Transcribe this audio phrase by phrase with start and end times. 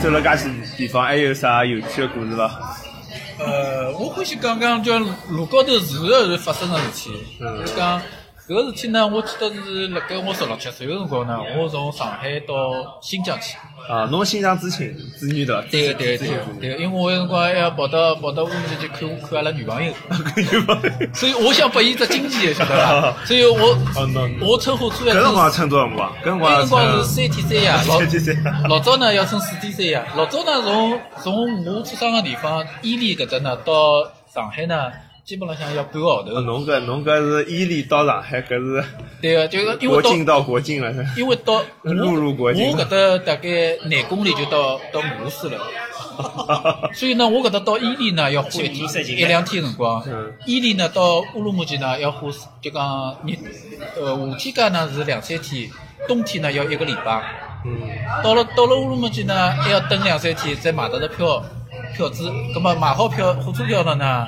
[0.00, 2.50] 走了介许地方，还有啥有趣的故事伐？
[3.38, 7.10] 呃，我欢喜讲讲叫路高头是后是发生的事体。
[7.40, 8.00] 嗯就讲
[8.48, 13.58] 搿个事体呢，我记得是辣盖我十六七岁个辰光呢，我从上海到新疆去。
[13.86, 15.62] 啊，侬新疆知青子女对伐？
[15.70, 19.92] 对个对个对个对个，因为我有辰光还要跑到跑到乌鲁木齐去看看阿拉女朋友？
[21.12, 23.14] 所以我想拨伊只惊喜，晓得伐？
[23.26, 23.76] 所以我
[24.40, 26.12] 我乘火车来搿辰光乘，乘多少辰光？
[26.22, 34.90] 搿辰那光辰光是三天三夜，老三天三夜老早呢要乘四天三夜，老早呢从从我出生个地方伊犁搿搭呢到上海呢，
[35.28, 36.40] 基本浪向要半个号头呃。
[36.40, 38.82] 侬搿侬搿是伊犁到上海，搿是
[39.20, 40.90] 对个，就是因为到国境到国境了。
[41.18, 45.58] 因为到我陆路国境我搿搭大概廿公里就到到俄罗斯了。
[46.94, 52.30] 所以呢，我搿搭到伊犁呢要花一天一两天辰光嗯，伊犁呢到乌鲁木齐呢要花
[52.62, 53.38] 就讲你
[54.00, 55.68] 呃夏天间呢是两三天，
[56.08, 57.22] 冬天呢要一个礼拜。
[57.66, 57.78] 嗯，
[58.24, 61.44] 到了到了乌鲁木齐呢还要等两三天再买得着票
[61.94, 64.26] 票子，葛么买好票火车票了呢，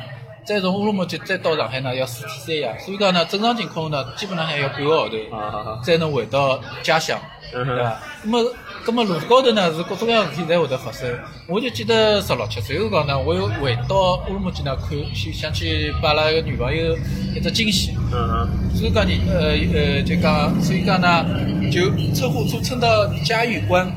[0.50, 5.14] 再从乌鲁木齐再到上海呢要四天三夜，所以讲呢正常情况呢基本上还要半个号头。
[5.30, 7.16] 啊，才能回到家乡，
[7.52, 8.02] 对伐？
[8.24, 8.52] 那么，
[8.84, 11.08] 那么路高头呢是各种各样的事体侪会得发生。
[11.46, 16.98] 我就记得十六七岁辰光呢，我又回到乌鲁木齐呢看，去想去把阿拉个女朋友
[17.32, 17.92] 一只惊喜。
[18.12, 21.24] 嗯哼，所以讲你呃呃就讲，所以讲呢
[21.70, 23.88] 就乘火车乘到嘉峪关，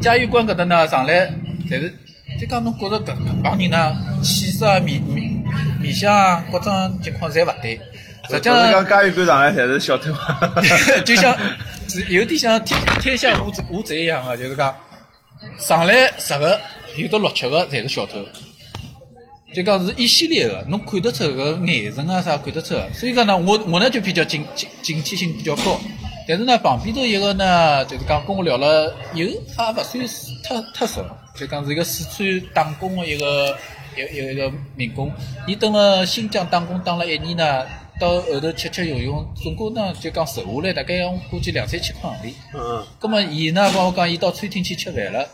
[0.00, 1.26] 嘉峪关搿搭呢上来，
[1.68, 1.92] 侪是
[2.40, 5.30] 就讲侬觉着搿搿帮人呢气质啊、面面
[5.78, 7.78] 面相啊各种情况侪勿对，
[8.30, 8.88] 实际上。
[8.88, 10.10] 嘉峪关上来侪是小偷。
[11.04, 11.36] 就像
[12.08, 14.74] 有点像天天下无贼无贼一样的，就是讲
[15.58, 16.58] 上来十个
[16.96, 18.24] 有的六七个侪是小偷，
[19.54, 22.90] 就讲是一系列的，侬看得出搿个眼神啊啥看得出的。
[22.94, 25.78] 所以讲呢，我我呢就比较警警警惕性比较高，
[26.26, 31.04] 但是呢旁边头一个呢就是讲跟我聊了，有也勿算是太太熟，
[31.34, 33.56] 就讲是一个四川打工的一个
[33.96, 35.12] 一一个一个民工，
[35.46, 37.66] 伊蹲了新疆打工打了一年呢。
[38.00, 42.34] 到后头吃吃用用，总共呢就讲瘦下来大概要估计两三千块行钿。
[42.54, 45.28] 嗯葛么伊呢帮我讲，伊到餐厅去吃饭了，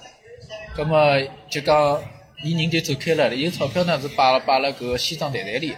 [0.74, 1.16] 葛么
[1.48, 2.02] 就讲
[2.42, 5.72] 伊人就走开了，伊个钞票呢是摆了摆了搿个西装袋袋里。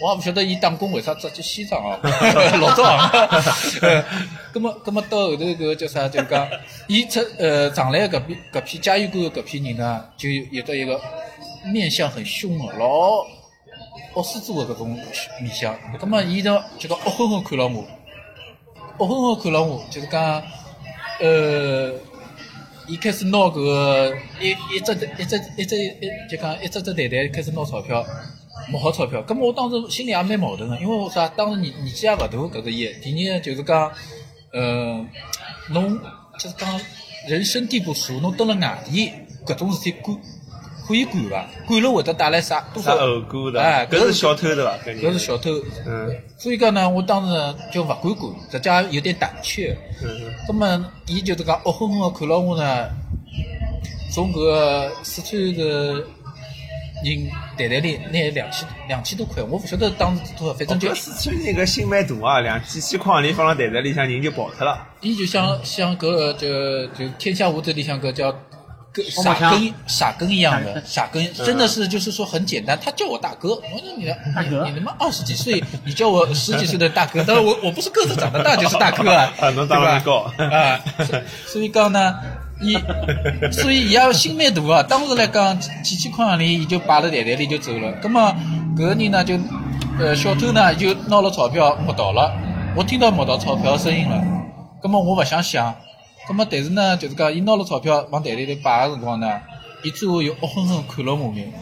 [0.00, 1.98] 我也勿晓得伊打工为啥只件西装哦，
[2.60, 4.04] 老早行。
[4.52, 6.08] 葛么葛么到后头搿个叫啥？
[6.08, 6.48] 就是讲，
[6.86, 11.00] 伊出呃上来搿批搿批嘉峪关搿批人呢，就有得一个
[11.72, 13.24] 面相很凶的，老
[14.14, 14.88] 恶狮子的搿种
[15.40, 15.76] 面相。
[15.98, 17.84] 葛么伊呢就讲恶狠狠看牢我，
[18.98, 20.42] 恶狠狠看牢我，就是讲，
[21.20, 21.92] 呃，
[22.86, 25.90] 伊开始拿搿个一一只一只一只一
[26.30, 28.04] 就讲一只只袋袋开始拿钞票，
[28.70, 29.22] 摸好钞票。
[29.22, 32.86] 葛么我当时心里也蛮矛盾个，因为我啥，当时年年纪也勿大，搿是一。
[33.02, 33.90] 第二呢，就是讲，
[34.52, 35.04] 呃，
[35.70, 35.98] 侬
[36.38, 36.80] 就是讲
[37.28, 39.12] 人生地不熟，侬蹲辣外地，
[39.46, 40.16] 搿种事体管
[40.86, 41.46] 可以管伐？
[41.66, 42.98] 管了会得带来啥多啥少？
[42.98, 43.60] 后果的？
[43.60, 44.78] 哎，搿是小偷对伐？
[44.84, 45.50] 搿搿是小偷。
[45.86, 49.76] 嗯所以讲呢，我当时就勿敢管，实际上有点胆怯。
[50.02, 52.88] 嗯那么，伊就是讲恶狠狠个看牢我呢，
[54.14, 56.06] 从搿个四川个
[57.04, 64.86] 人袋袋里拿两千两千多块，我勿晓得当时多少，反正就搿四川人个心蛮大啊，两几千块钿放辣袋袋里向，人就跑脱了。
[65.00, 68.34] 伊就像像搿个就就天下无贼里向搿叫。
[68.90, 72.76] 跟傻根傻根一样的 傻根，真的是就是说很简单。
[72.82, 82.16] 他叫我大哥，我说你大哥你你他妈二十几岁，你叫我十几岁的大哥，当然我我不是个子长得大就是大哥啊， 啊侬当然高对吧啊，所所以讲呢，
[82.60, 82.76] 伊
[83.52, 84.82] 所以伊也心蛮大啊。
[84.82, 87.92] 当时来讲几几千块行钿，伊就摆了袋袋里就走了。
[88.02, 88.34] 葛么
[88.76, 89.38] 搿个人呢就
[89.98, 92.32] 呃小偷呢就拿了钞票摸到了，
[92.76, 94.22] 我听到摸到钞票声音了。
[94.82, 95.74] 葛么我勿想想，
[96.26, 99.40] 葛么但是呢就是讲伊拿了钞票往袋袋里头摆个辰光呢，
[99.82, 101.52] 伊最后又恶狠狠看了我眼。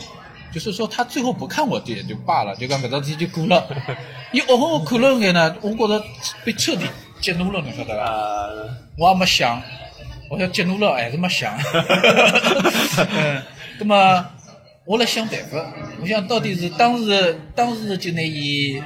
[0.53, 3.63] 就是说，他最后不看我也就罢了，就讲搿桩事体就过了。
[4.33, 6.03] 伊恶狠狠看了眼呢，我觉着
[6.45, 6.87] 被彻底
[7.21, 8.03] 激怒了，侬晓得伐？
[8.03, 8.49] 啊，
[8.97, 9.61] 我也没想，
[10.29, 11.57] 我想激怒了还是没想。
[13.17, 13.43] 嗯，
[13.79, 14.27] 那么
[14.85, 15.65] 我来想办法，
[16.01, 18.83] 我想到底是当时当时就拿伊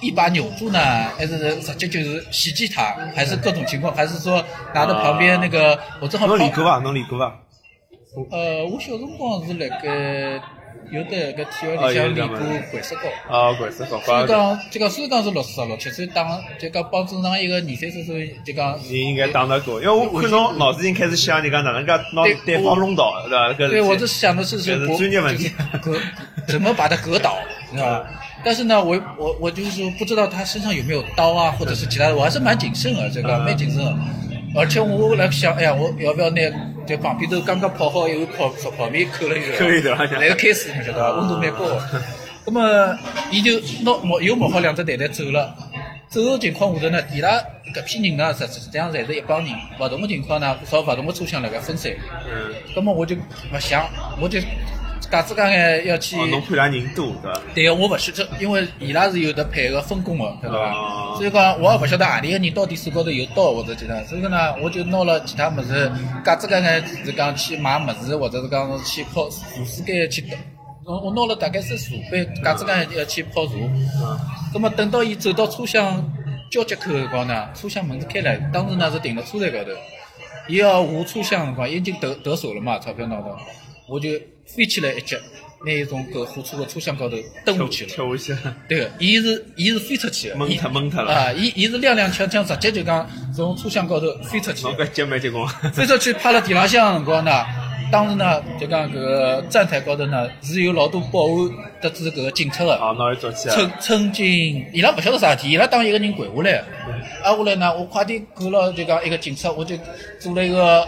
[0.00, 0.78] 一把扭住呢，
[1.16, 6.78] 还是直接就是袭击他，还是各种情况，还是说拿到旁边那个我正好侬跑练过伐？
[6.78, 7.38] 侬练过伐？
[8.30, 10.40] 呃，我小辰光是辣盖
[10.90, 13.02] 有的个体育哦里向练过有的嘛掼石膏。
[13.28, 23.52] 啊，掼石高所以，讲，就讲虽然讲是六十六七岁打，就讲帮正常一个二三十岁，就讲你应该打得过，因为我看侬脑子已经开始想，你讲哪能介拿对对方弄倒，对伐？
[23.52, 25.50] 搿对，我是是想的是这是国专业问题
[26.48, 27.36] 怎么把他格倒，
[27.72, 28.04] 知道吧？
[28.44, 33.96] 但是呢，我我我就是说不知道他身上有没有刀啊，或者是其他的，我还是蛮谨慎的，这个蛮谨慎的。
[34.54, 36.40] 而且我来想，哎呀，我要不要拿
[36.86, 41.12] 在旁边头刚刚泡好一碗泡熟泡面扣了一个，扣一头浪向那个开始你晓得伐？
[41.20, 42.02] 温度蛮高的。
[42.44, 42.98] 那么，
[43.30, 45.54] 伊就拿摸又摸好两只袋袋走了。
[46.08, 47.40] 走个情况下头呢，伊拉
[47.74, 51.90] 搿批人呢，实实际上侪是一帮人，勿同个情况呢，朝勿同个车厢辣盖分散。
[52.26, 53.88] 嗯，葛么我就勿想，
[54.20, 54.38] 我就
[55.12, 56.16] 假子讲呢要去。
[56.16, 57.40] 侬看伊拉人多对伐？
[57.54, 61.16] 对个，我勿晓得，因为伊拉是有得配合分工个，晓得伐？
[61.18, 65.92] 所以讲我也勿晓得何里个人到底手高头有刀或者其他，所以讲呢，我就拿了其他物事，
[66.24, 69.36] 假子讲眼是讲去买物事，或者是讲是去泡茶
[69.66, 70.24] 水间去。
[70.86, 73.52] 我我拿了大概是茶杯，假子讲要去泡茶。
[73.54, 74.18] 嗯
[74.54, 76.02] 葛么等到伊走到车厢
[76.50, 79.70] 交接口个辰光呢，车厢门子开了，当时呢是停辣车站高头。
[80.48, 83.38] 伊要下车厢个辰光，已经得得手了嘛，钞票拿到，
[83.88, 84.08] 我就
[84.54, 85.16] 飞起来一脚，
[85.64, 87.90] 拿伊从搿火车个车厢高头蹬下去了。
[87.90, 91.32] 跳下去，对个，伊是伊是飞出去的，伊蒙脱蒙脱了啊！
[91.32, 94.76] 伊伊是踉踉跄跄，直接就讲从车厢高头飞出去侬。
[94.76, 95.46] 搿脚蛮结棍。
[95.72, 97.44] 飞出去趴辣地浪向个辰光呢，
[97.90, 101.50] 当时呢就讲搿个站台高头呢是有老多保安
[101.80, 102.74] 得知搿个警察个。
[102.74, 103.76] 哦，拿伊抓起曾来。
[103.80, 106.64] 曾经，伊拉勿晓得啥事体，伊拉当一个人跪下来，
[107.22, 109.76] 挨下来呢，我快点赶牢就讲一个警察，我就
[110.20, 110.86] 做了一个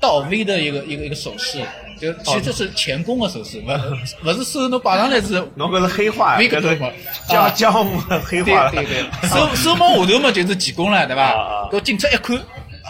[0.00, 1.58] 倒 V 的一个一个一个手势，
[2.00, 6.92] 就其实是钳工的手势，勿勿是手侬摆上来是侬搿是黑化，搿是微搿种嘛
[7.28, 8.70] 江啊江湖黑化了。
[8.72, 11.76] 对对 对，手手摸下头嘛就是技工了，对啊啊伐？
[11.78, 12.36] 搿警察一看，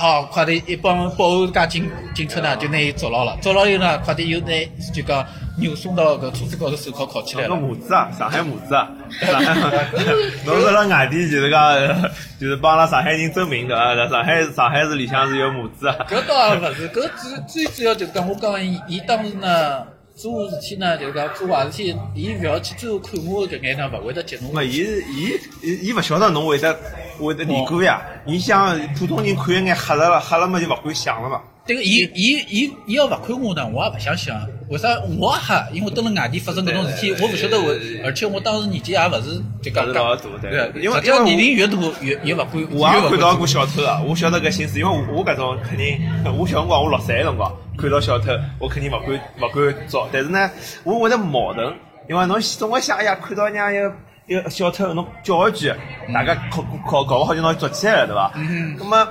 [0.02, 4.48] 哦，快点一帮保安加警警察呢就拿伊捉牢了，捉牢以后呢，快点又拿
[4.92, 5.24] 就讲
[5.56, 7.60] 扭送到搿车子高头，手铐铐起来个了。
[7.60, 8.88] 母子啊，上海母子啊，
[9.22, 9.54] 上海，
[10.44, 11.72] 侬是辣外地就是讲，
[12.40, 13.94] 就是帮阿拉上海人证明对伐？
[14.08, 15.96] 上海上海市里向是有母子啊。
[16.08, 17.08] 搿倒也勿是，搿
[17.46, 19.84] 最最主要就是讲，我讲伊伊当时呢
[20.16, 24.66] 做事体呢，就是讲做坏事体，伊勿要去最后看我搿眼呢，勿会得激怒我没，。
[24.66, 26.76] 伊是伊伊伊勿晓得侬会得
[27.20, 28.02] 会得离过呀。
[28.26, 31.40] 伊想普通人看一眼吓了了，吓了嘛就勿敢想了嘛。
[31.66, 34.36] 对个，伊伊伊伊要勿看我呢，我也勿想想。
[34.68, 34.88] 为啥
[35.20, 35.68] 我也吓？
[35.72, 37.68] 因为蹲辣外地发生搿种事体，我勿晓得我，
[38.04, 42.48] 而且我当时年纪也勿是就讲大对对，因为年龄越大越越勿敢。
[42.72, 46.00] 我也看到过小偷啊，我晓得搿心思，因为我我搿种肯定，
[46.38, 50.06] 我小辰光我六岁个辰光看到小偷，我肯定勿敢勿敢抓。
[50.10, 50.50] 但是呢，
[50.82, 51.72] 我会得矛盾，
[52.08, 53.92] 因为侬总归想，哎呀，看到人家一个
[54.28, 55.72] 一个小偷，侬叫一句，
[56.12, 58.32] 大家搞搞搞勿好就拿伊捉起来了，对伐？
[58.36, 59.08] 嗯那么。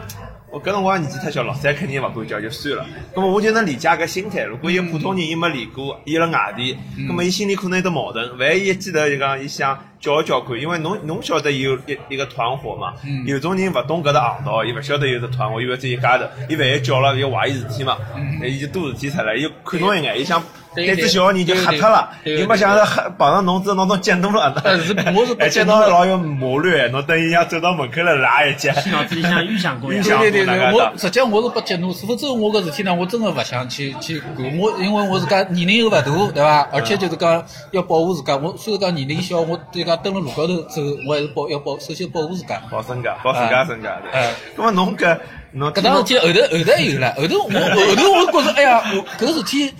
[0.53, 2.85] 我搿辰光年纪太小，老三肯定勿敢叫就算了。
[3.15, 4.43] 咁么我就能理解搿心态。
[4.43, 8.37] 如果一个普通人伊没练过，伊辣外地，咁么伊心里可能有得矛盾。
[8.37, 12.93] 万一一记头就讲伊想叫一叫看，因为侬侬晓得有一一个团伙嘛。
[13.03, 17.97] 嗯有种人勿懂搿只行道，伊勿晓得有只团伙，伊以为只一家头，伊万一叫了，伊怀疑事体嘛，
[18.43, 20.39] 伊就多事体出来，伊看侬一眼，伊想
[20.75, 30.03] 嗯对对只小人就吓脱了，对对对伊没想到吓碰上侬之后，侬都激怒了，呃是我是不而且激怒的侬老有谋略，侬等一下走到门口了拉一脚，脑子里向预想过呀 预。
[30.03, 34.57] 想对对对我实际上我是被激怒，否则我个事体呢，我真的勿想去去管。
[34.57, 36.11] 我因为我自家年龄又勿大，对
[36.43, 36.67] 伐？
[36.71, 38.35] 而且就是讲要保护自家。
[38.35, 42.61] 我虽然讲年龄小，我对讲蹲辣路高头走，我还是保要保，首先保护自家。
[42.71, 44.31] 保身家，保自家身价对哎。
[44.57, 45.17] 那么侬搿
[45.51, 49.73] 侬搿桩事体后头后头还有了，后头我后头我觉着，哎呀，我搿事体，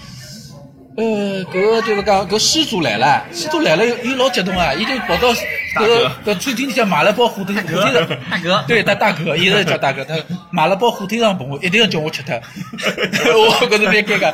[0.95, 8.63] 呃，搿个就是讲搿失主来了，失主来了，伊老激动啊，伊就跑到搿个搿餐厅里向买了包火腿火腿肠，大哥。
[8.67, 10.15] 对，他大哥，一直叫大哥，他
[10.51, 14.31] 买了包火腿肠拨我，一定要叫我吃脱， 我觉着蛮尴尬。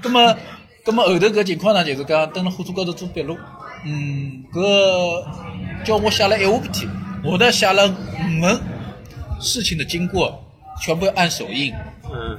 [0.00, 0.36] 葛么，
[0.84, 3.36] 葛么后头搿情况呢，就是讲蹲辣火车高头做笔录，
[3.84, 5.24] 嗯，搿
[5.84, 6.88] 叫我写了一下半天，
[7.24, 8.60] 我呢写了五份
[9.40, 10.40] 事情的经过，
[10.80, 11.74] 全部按手印，
[12.12, 12.38] 嗯，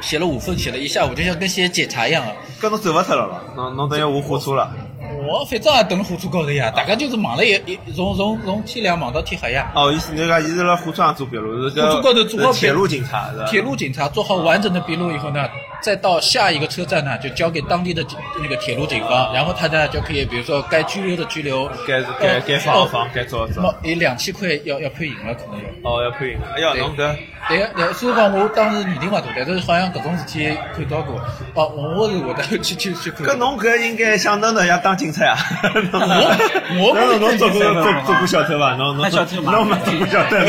[0.00, 2.32] 写了五份，写了一下午，就像跟写检查一样啊。
[2.60, 4.70] 搿侬走勿脱了咯，侬侬等于下火车了。
[5.28, 9.70] 我反正也蹲辣火车高头呀，大家就是忙了一一从从从天亮忙到天黑呀。
[9.74, 13.44] 哦，意思你讲伊是辣火车上做笔录，是火车高头做好铁路警察是吧？
[13.46, 15.46] 铁路警察做好完整的笔录以后呢，
[15.80, 18.04] 再到下一个车站呢，就交给当地的
[18.42, 23.54] 那个铁路警方，然后他呢就可以，比如说该拘留的拘留，该该该放放，该抓抓。
[23.56, 25.64] 那么有两千块要要判刑了，可能要。
[25.82, 26.46] 哦，要判刑了。
[26.54, 27.16] 哎呀，侬搿
[27.48, 31.18] 对个，对个，所以讲我当时年龄勿大，但是好像搿种事体看到过。
[31.54, 33.26] 哦，我是会得去去去看。
[33.26, 35.36] 搿侬搿应该想当的要当警察呀？
[35.62, 37.72] 我侬侬做过做
[38.04, 38.74] 做过小偷伐？
[38.74, 40.36] 侬侬那小偷嘛侬没做过小偷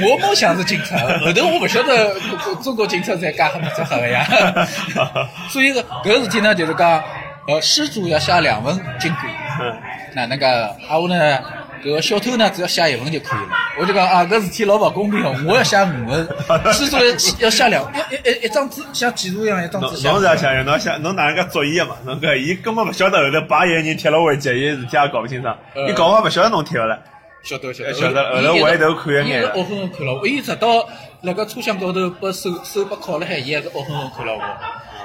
[0.00, 2.14] 我梦想是警察，后头我勿晓得
[2.62, 4.26] 中国警察在干什么这黑个呀。
[5.48, 7.02] 所以搿搿事体呢，就是讲，
[7.46, 9.20] 呃，失主要写两份经过，
[9.62, 9.72] 嗯
[10.14, 11.38] 那那个啊我呢，
[11.84, 13.48] 搿个小偷呢只要写一份就可以了。
[13.78, 16.28] 我就讲啊，搿事体老勿公平哦，我要写五份，
[16.72, 17.04] 失主要
[17.38, 20.08] 要写两，要一一一张纸像记录一样一张纸。
[20.08, 21.94] 侬是要想想，侬写侬哪能介捉伊个嘛？
[22.04, 25.56] 侬搿伊根本勿晓得后头把一个人踢了回去，伊事体也搞勿清爽，
[25.88, 26.98] 伊搞勿好勿晓得侬踢个唻。
[27.44, 30.84] 晓得晓得后来伊回头看一眼伊是恶狠狠看牢我，伊直到
[31.22, 34.40] 辣盖车厢高头把手手把铐了海，伊还是恶狠狠看牢我。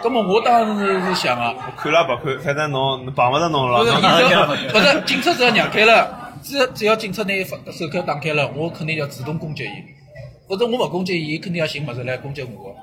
[0.04, 3.80] 葛么我当时是想啊，看了不看，反正侬碰勿着侬了。
[4.72, 9.68] 不是，警察只要让开了，只要只要警察拿伊手铐打开了，我肯定要主动攻击伊，
[10.48, 12.76] 否则我勿攻击伊，伊肯定要寻物事来攻击我。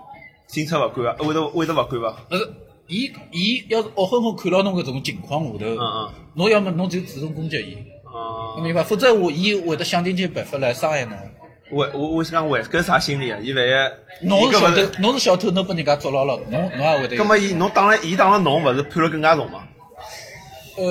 [0.49, 2.17] 警察勿管啊，会得会得勿管伐？
[2.29, 2.53] 不是，
[2.89, 7.75] 伊伊要是恶狠狠看牢侬搿种情况下头，嗯嗯侬要么侬就主动攻击伊，
[8.07, 8.83] 啊，明白？
[8.83, 11.17] 否则我伊会得想尽尽办法来伤害侬。
[11.73, 13.39] 为我我想讲为跟啥心理啊？
[13.43, 13.71] 伊万一
[14.27, 17.23] 侬是小偷伊搿勿是，侬是小偷，侬被人家捉牢了，侬侬也会得有。
[17.23, 19.65] 葛么伊侬当了伊当了侬，勿是判了更加重嘛？
[20.77, 20.85] 呃，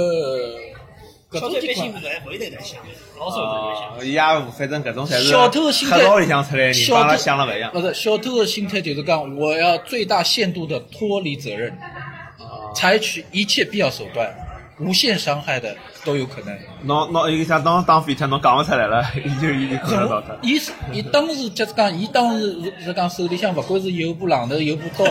[1.31, 2.79] 搿种情况，性勿会会得来想，
[3.19, 4.07] 老少会得想。
[4.07, 4.21] 伊也
[4.57, 7.71] 反正搿种侪是小偷的心态黑道里向出来的人，帮阿拉小偷想了勿一样。
[7.71, 14.31] 不是小偷的心态就是讲，我要最大限度的脱离责任，啊采取一切必要手段，
[14.79, 16.57] 无限伤害的都有可能。
[16.83, 20.35] 侬侬伊想当当废铁，侬讲勿出来了，伊 就伊就看得到他。
[20.41, 25.05] 伊是伊当时就是讲，伊当时是是讲手里向不管是有部榔头有部刀，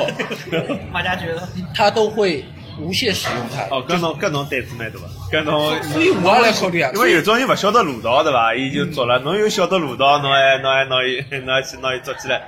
[0.93, 1.35] 马家爵
[1.75, 2.45] 他都会
[2.81, 3.63] 无限使用它。
[3.75, 4.99] 哦，搿侬搿侬胆子蛮大，
[5.30, 5.82] 搿侬。
[5.82, 8.54] 所以我也来考虑啊，因为有种人勿晓得路道对伐？
[8.54, 12.42] 伊就做了，侬又晓得路道，侬还侬还拿伊侬还去拿伊捉起来。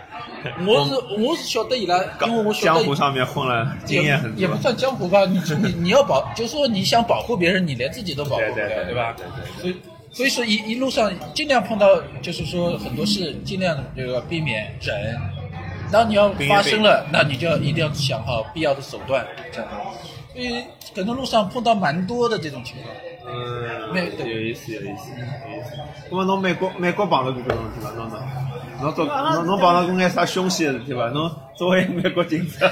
[0.66, 4.56] 我是我是晓得伊拉，因为我晓得江湖上面混了，经验很多也不。
[4.56, 9.26] 算江湖吧，你你你要保，就说你想保护别人，你连自己都保护不了，对吧对
[9.62, 9.62] 对？
[9.62, 9.76] 所以
[10.12, 11.86] 所以说一一路上尽量碰到，
[12.22, 15.16] 就是说很多事尽量这个避免忍。
[15.92, 19.68] 当你要发生了，那你就要一定要想好必要的手段，这样。
[20.32, 22.94] 所以可能路上碰到蛮多的这种情况。
[23.26, 25.10] 嗯，没有意思，有意思，有意思。
[26.10, 27.90] 那么侬美国美国碰到过搿种事体伐？
[27.90, 28.18] 侬侬
[28.80, 31.08] 侬做侬侬碰到过眼啥凶险的事体伐？
[31.10, 32.66] 侬作为美国警察，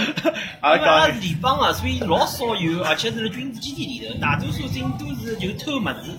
[0.60, 6.16] 阿因为阿拉联邦啊，所以老少有，而且是辣军事基地里头，大多数人都是就偷物事，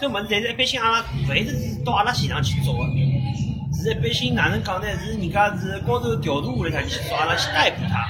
[0.00, 4.86] 偷物事，但是一般性阿拉勿会是到阿拉现场去捉的，是一般性哪能讲呢？
[4.98, 8.04] 是人家是高头调度下来他去抓，阿拉去逮捕他。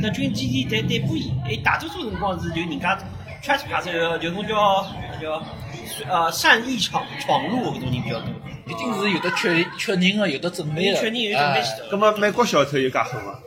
[0.00, 2.98] 那军事基地逮逮捕伊，哎，大多数辰光是就人家
[3.42, 4.86] trespass 就就种叫
[5.20, 5.42] 叫
[6.08, 8.28] 呃善意闯闯入搿种人比较多。
[8.66, 10.94] 一定是有的确确认个，有的准备的。
[10.94, 11.90] 确认有准备哎起的。
[11.90, 13.40] 搿么美国小偷有介狠伐？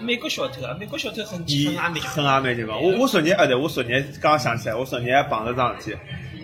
[0.00, 2.80] 美国小偷啊，美国小偷很伊很阿美很阿蛮地方。
[2.80, 5.98] 我我昨日啊对，我昨日刚想起来，我昨日碰着桩事体。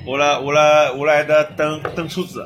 [0.04, 2.42] 我辣我辣我辣埃搭等等车子，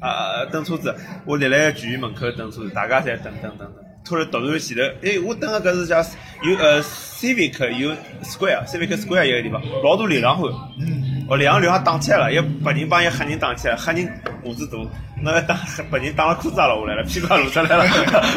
[0.00, 0.92] 啊等车子，
[1.24, 3.85] 我立辣剧院门口等车子，大家侪等等等等。
[4.06, 5.98] 突然突然前头，哎，我等个搿是叫
[6.42, 7.90] 有呃 Civic 有
[8.22, 10.50] Square，Civic Square 一个地方，老多流浪汉。
[10.78, 14.08] 嗯哦，两个流浪打起来了，一白 人帮一黑人打起来，黑人
[14.44, 14.78] 胡子大，
[15.20, 15.58] 那打
[15.90, 17.84] 白人打了裤子也落下来了，屁股也露出来了，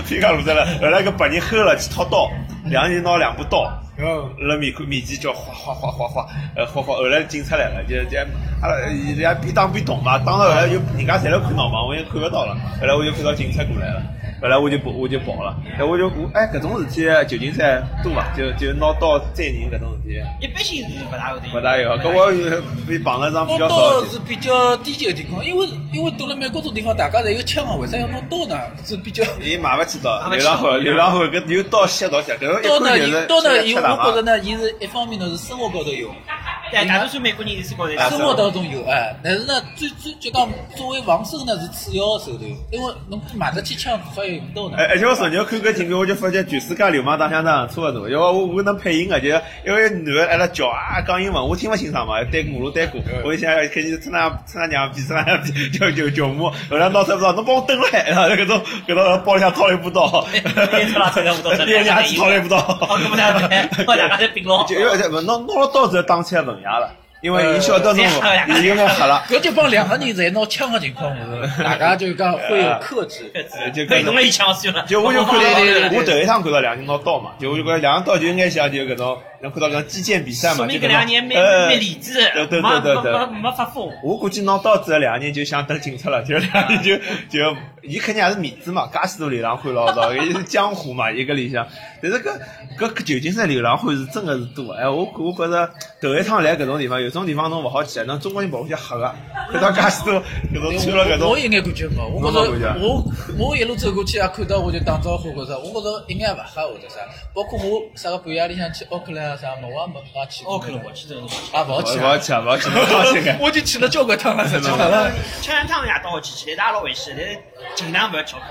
[0.08, 0.66] 屁股也露出来了。
[0.80, 2.32] 后来搿白人吼了去掏刀，
[2.66, 3.72] 两个人拿两把刀，
[4.40, 6.96] 辣面口面前叫哗哗哗哗哗，呃哗哗。
[6.96, 8.18] 后来警察来了，就就
[8.60, 12.58] 阿拉伊拉边打边动嘛，打到后来就人家侪辣看闹嘛，我也看勿到了。
[12.82, 14.02] 后来我就看到警察过来了。
[14.42, 15.56] 后来我就跑，我就跑了。
[15.78, 18.26] 哎，我就我哎，搿种事体旧金山多伐？
[18.38, 21.48] 就就拿刀宰人搿种事体，一般性是勿大会的。
[21.54, 21.90] 勿大有。
[22.00, 22.32] 搿我
[22.88, 23.58] 被碰了桩比。
[23.60, 28.58] 刀是比较低级的地方，因为因为到了美国这种地方，大家侪有枪啊，为啥要拿刀呢？
[28.86, 34.08] 是比较 伊买勿起刀，流浪汉，流浪汉搿有刀吸刀吸，搿种刀呢，刀呢，吃有大麻。
[34.08, 36.08] 我觉着呢，伊是一方面呢是生活高头有，
[36.72, 44.86] 对，大多数美国人是高头啊生活当中有哎，但是呢，最最就讲作为防身呢是次要的手段，因为侬买得起枪，至少有刀呢哎，。
[44.90, 49.28] 而且我昨日看个镜头，我就发觉全世界流氓打相当差勿多，因为我我能配音个，就
[49.66, 60.28] 因为男的还辣叫啊讲英文，我听勿清爽嘛，单马路单过，我就想开始趁他趁他娘逼，趁他娘逼，叫叫叫我，后来闹出不知道，侬帮我等来，然后搿种搿种包里向掏了一把刀，
[60.72, 62.80] 连出来抽了把刀掏了一把刀，
[63.88, 64.64] 我大家在并牢。
[64.66, 69.24] 就因为勿侬拿了刀之后打起来了，因为伊晓得侬呃伊有眼黑了。
[69.30, 71.22] 搿就帮两个人侪拿枪的情况下
[71.58, 73.32] 头， 大家就讲会有克制。
[73.74, 74.84] 就被动了一枪算了。
[74.88, 75.50] 就我就看到，
[75.98, 83.90] 我头一趟看到两人拿刀嘛，就我就觉得两个刀就应该像就搿种，能看到搿种击剑比赛嘛，说明搿就搿种两年蛮呃蛮理智，对对没对对对没没没发疯。
[84.04, 86.96] 我估计拿刀子的两年就想等警察了，就两年就
[87.30, 91.66] 就，伊肯定也是面子嘛，介许多流浪汉老早，伊是江湖嘛，一个里向。
[92.02, 92.40] 但是搿
[92.78, 95.70] 搿搿旧金山流浪汉是真的是多，哎，我我觉着
[96.02, 99.14] 头一趟来搿种地方，有种地方侬勿好去，侬中国人跑过去吓个，
[99.52, 100.22] 看到介许多
[100.54, 103.04] 搿种穿了搿种我，有眼感觉没，我觉着我
[103.38, 106.96] 我一路走过去也看到，我就打招呼，觉着我觉着一眼也勿吓或者啥，
[107.34, 110.56] 包括我啥个半夜里向去奥克兰啊啥，我也没没去过。
[110.56, 111.28] 哦，可能我去这种。
[111.54, 113.36] 啊，勿好去啊，勿好去啊，勿好去，侬放心个。
[113.40, 114.78] 我就去了交关趟了，实际上。
[115.42, 117.40] 吃两趟夜到好去去，但大家老危险，但是
[117.76, 118.44] 尽量勿要翘课。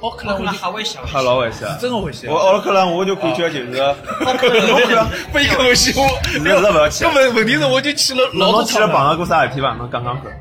[0.00, 1.00] 奥克可能兰我危险。
[1.06, 1.68] 吓老危险。
[1.80, 2.36] 真的危险我。
[2.36, 8.66] 奥克兰我就感觉就是，奥克兰侬看，不一口气，我是是勿要去根本问题是我就去了老侬多趟了。
[8.66, 9.74] 去了碰到过啥事体伐？
[9.74, 10.32] 侬讲讲看。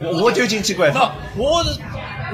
[0.00, 1.12] 我我就进去过那察。
[1.36, 1.78] 我是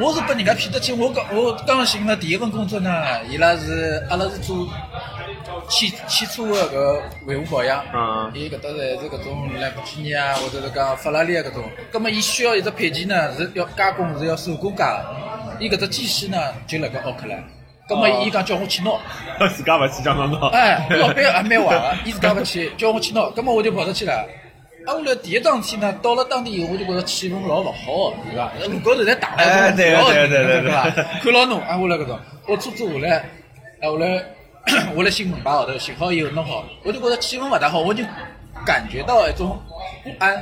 [0.01, 2.91] 我是被人家骗得去，我刚我刚寻了第一份工作呢，
[3.29, 4.69] 伊拉是阿拉是做
[5.69, 17.43] 汽汽车的搿维护保养，嗯伊搿搭侪是搿种兰博基尼啊，或者是讲法拉利啊搿种，葛么伊需要一只配件呢是要加工是要手工加个，伊搿只技师呢就辣盖奥克兰，
[17.89, 18.91] 葛么伊讲叫我去拿。
[19.55, 20.49] 自家勿去讲侬侬。
[20.51, 24.27] 哎，老板还蛮坏个，伊自家勿去，叫我去拿，葛么我就跑出去了。
[24.87, 28.53] 啊，我来第一桩事体呢，到了当地以后，我就觉着气氛老勿好个，对伐？
[28.73, 30.89] 路高头侪打哎对了种对对对对伐？
[31.21, 33.17] 看牢侬，啊，我来搿种，我车子下来，
[33.83, 34.25] 啊，后来
[34.95, 38.03] 我来新门牌号头寻好以后弄好，我就觉得气氛勿大好，我就
[38.65, 39.61] 感觉到一种
[40.03, 40.35] 不安。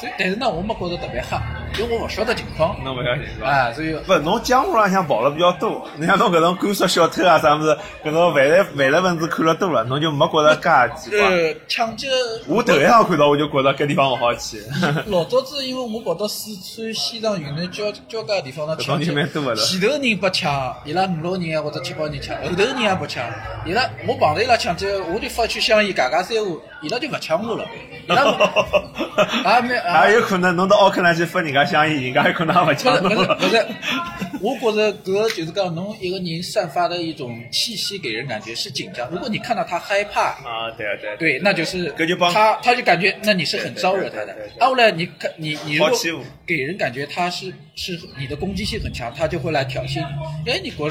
[0.00, 1.42] 所以，但是呢，我没觉着特别吓，
[1.78, 2.76] 因为我勿晓得情况。
[2.84, 3.48] 侬勿晓得是伐？
[3.48, 11.18] 啊，所以不，侬江湖浪向跑了比较多，你像侬搿种甘肃小偷啊啥物事，搿种犯罪犯罪分子看了多了，侬就没觉着介奇怪。
[11.20, 12.08] 呃，抢劫。
[12.46, 14.62] 我头一趟看到我就觉着搿地方勿好去。
[15.06, 23.24] 老早子因为我跑到四川、西藏、云南交交界地方呢，搿抢劫蛮多的前头人不抢，伊拉五六人啊或者七八人抢，后头人也不抢，
[23.66, 27.64] 伊拉我碰着伊拉抢劫，我就发一句香烟，嘎嘎三胡，伊拉就勿抢我了，
[28.08, 28.22] 伊拉
[29.44, 33.66] 啊没还有可能侬到奥克兰去分人家香烟，人家有可能也勿不抢侬不是
[34.40, 39.08] 我觉着搿就是讲侬一个人散发的一种气息，给人感觉是紧张。
[39.10, 41.16] 如果你看到他害怕，啊，对啊对啊。
[41.18, 45.98] 对，那就是搿就帮他，他就感觉那你是很招惹他的后来你看你你如果
[46.46, 50.04] 给人感觉他是是你的攻击性很强，他就会来挑衅
[50.44, 50.52] 你。
[50.52, 50.90] 哎，你果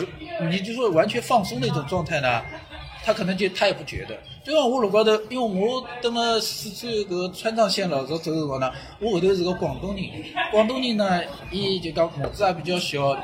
[0.50, 2.42] 你就说完全放松的一种状态呢，
[3.08, 4.18] 他可能就他也不觉得。
[4.44, 10.04] 就像我路高头，因为我登了四川搿个川藏线老早走的辰光呢，我后头是个广东人，
[10.52, 13.18] 广东人呢，伊就讲脑子也比较小，呃，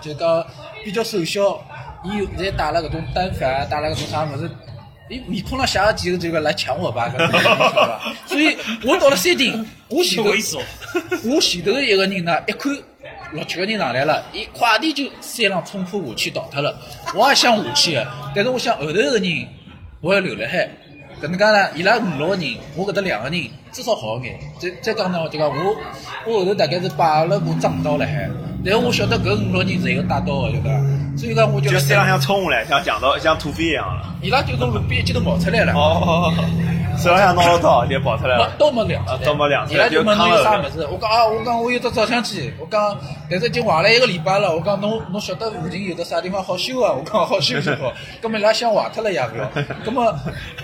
[0.00, 0.46] 就讲
[0.82, 1.62] 比较瘦小，
[2.02, 2.08] 伊
[2.38, 4.50] 侪带了搿种单反啊，带了搿种啥物事。
[5.10, 8.14] 伊面孔上写了几个这个来抢我吧，搿种晓得伐？
[8.26, 12.72] 所以我到了山顶，我前头我前头一个人呢，一看
[13.32, 16.76] 六七个人上来了，伊快点就山浪冲破下去逃脱了。
[17.14, 19.48] 我也想下去个，但是我想后头个人
[20.00, 20.68] 我要留辣海。
[21.20, 24.38] 搿能介呢，伊拉五六个人，我搿搭两个人，至少好眼。
[24.58, 25.76] 再再讲呢，就讲我
[26.26, 28.26] 我后头大概是摆了把藏刀辣海，
[28.64, 30.70] 但是我晓得搿五六人是有带刀个，晓得伐？
[31.18, 34.14] 所以讲我就就辣山浪像冲下来，像强盗像土匪一样了。
[34.22, 35.74] 伊拉就从路边一记头冒出来了。
[35.74, 36.32] 哦，
[37.00, 38.52] 手浪向拿了刀就跑出来没了。
[38.58, 42.98] 刀没亮出来，啊刀没亮出伊拉就问侬有啥物事，我讲啊，我讲我有只照相机，我讲，
[43.30, 46.92] 但是已经坏了一个礼拜了，我讲侬侬晓得附近有得啥地方好修啊？
[46.92, 49.50] 我讲好修就好， 葛么伊拉想坏脱了也勿要，
[49.84, 50.14] 葛么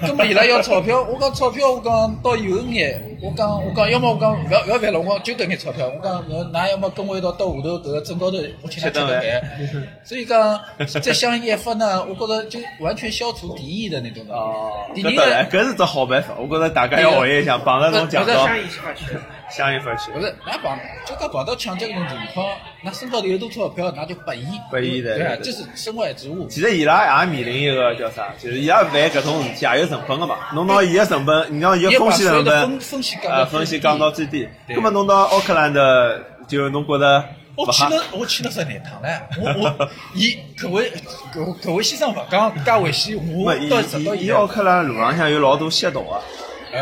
[0.06, 9.22] 葛么伊拉要钞票，我讲钞票，我讲倒有眼，我讲我讲要么我讲勿要勿要烦了，我讲就搿眼钞票，我讲侬㑚要么跟我一道到下头搿个镇高头，我请㑚吃顿饭。
[10.04, 10.60] 所以讲
[11.00, 14.34] 再香烟一发呢，我觉着就完全消除敌意的那种的。
[14.34, 16.25] 哦，第二搿当然，个搿是只好办法。
[16.38, 20.10] 我觉着大家要学习一下，碰着种强不是盗香，烟去发去。
[20.12, 20.20] 不。
[20.20, 22.46] 是，那碰就讲碰到抢劫搿种情况，
[22.82, 24.44] 那身高头有多钞票，那就拨伊。
[24.70, 26.46] 拨伊的对啊，对对这是身外之物。
[26.48, 30.36] 其实伊拉也面临一个叫啥，就是伊拉犯搿种事体也有成本个嘛。
[30.54, 34.48] 侬拿伊个成本，你讲伊个风险成本风风险降到呃，最风险降低到最低。
[34.66, 37.24] 对葛么侬到奥克兰的，就侬觉着？
[37.56, 39.08] 我去了，我去了十廿趟了。
[39.40, 40.92] 我我，伊搿位
[41.34, 46.20] 搿搿位先生勿讲介危险，我伊到直到伊伊奥克兰路浪向有老多吸毒个，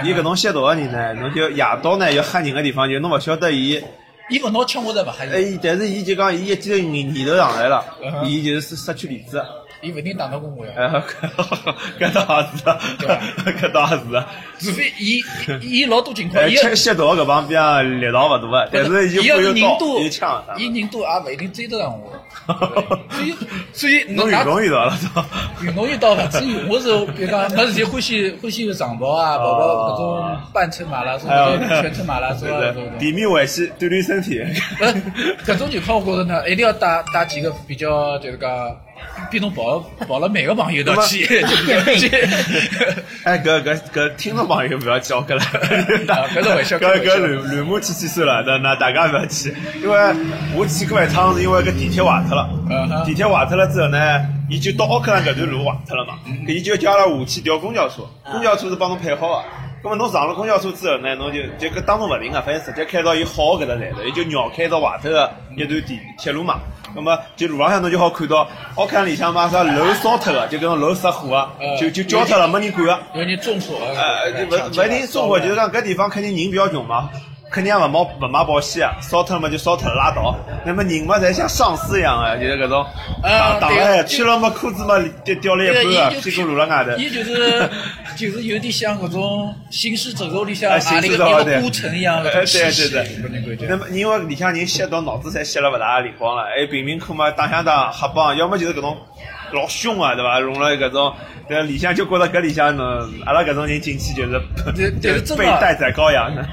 [0.04, 3.80] 伊搿种吸毒个人呢，侬就夜到呢要吓人个地方，就侬勿晓得伊，
[4.28, 7.84] 伊勿拿枪，我侪勿吓哎伊。，但是伊就讲伊一记头念念头上来了
[8.24, 9.40] 伊就是失去理智。
[9.84, 10.72] 伊勿一定打得过我呀。
[10.76, 11.02] 哎，
[12.00, 12.64] 搿倒也是，
[13.66, 14.24] 搿倒也是。
[14.58, 15.22] 除非伊
[15.60, 20.44] 伊老多情况，哎，伊吸吸毒搿帮边啊力道勿大个，但是伊伊要有刀，是人多，有枪。
[20.56, 22.12] 伊人多也勿一定追得上我。
[23.10, 23.34] 所以
[23.72, 25.64] 所以侬运动遇到了都。
[25.64, 32.98] 运动遇到勿至于，我是比如讲没事体欢喜欢喜长跑啊，跑跑搿种半程马拉松、全程马拉松啊，对不对？
[32.98, 34.40] 地面围棋锻炼身体。
[34.80, 34.92] 呃，
[35.46, 38.50] 搿种情况我觉着呢，一定要带带几个比较就是讲
[39.30, 41.46] 比侬跑跑了每个朋友一道去，就
[41.96, 42.08] 去。
[43.24, 45.40] 哎，搿搿搿听众朋友勿要叫搿了，
[46.34, 49.98] 搿是玩笑搿搿开玩笑乱乱码去去算了，那那大家勿要去，因为
[50.54, 53.98] 我去过一趟是因为搿地铁坏脱了地铁坏脱了之后呢，
[54.50, 56.44] 伊就到奥克兰搿段路坏脱了嘛，嗯。
[56.46, 59.44] 伊就叫阿拉下去调公交车，公交车是帮侬配好个。
[59.84, 66.58] 咁么侬上了公交车之后呢，侬就就搿当中勿灵啊，反正直接开到伊好个搿搭站头，伊就绕开到外头个一段地铁路嘛。
[66.96, 72.98] 那么就路浪向侬就好看到奥克兰里向嘛啥楼烧脱个，就搿种楼失火个呃，就就焦脱了，没人管个。
[73.14, 77.10] 有人纵火，呃，就勿勿一定中火，就是讲搿地方肯定人比较穷嘛，
[77.54, 80.36] 肯定也勿买勿买保险啊，烧脱了嘛就烧脱了拉倒。
[80.66, 82.82] 那么人嘛侪像丧尸一样个，就是搿种。
[83.22, 86.90] 啊打打了，穿了么裤子嘛掉掉了一半啊，屁股露了外头。
[86.98, 87.70] 伊就是
[88.18, 93.04] 就是有点像搿种行尸走肉里向行那个一个尸走肉对孤城一样呃搿种对对对。
[93.04, 98.96] 搿种感觉那么因为里向人吸毒脑子侪吸了勿大灵光了，还贫民窟嘛，打相打黑帮，要么就是搿种
[99.54, 100.40] 老凶啊，对伐？
[100.40, 101.14] 用了搿种，
[101.48, 104.32] 但里向就觉得搿里向呢，阿拉搿种人进去就是
[105.24, 106.46] 是被待宰羔羊的。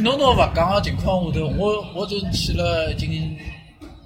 [0.00, 3.36] 侬侬勿讲个情况下头，我我就去了已经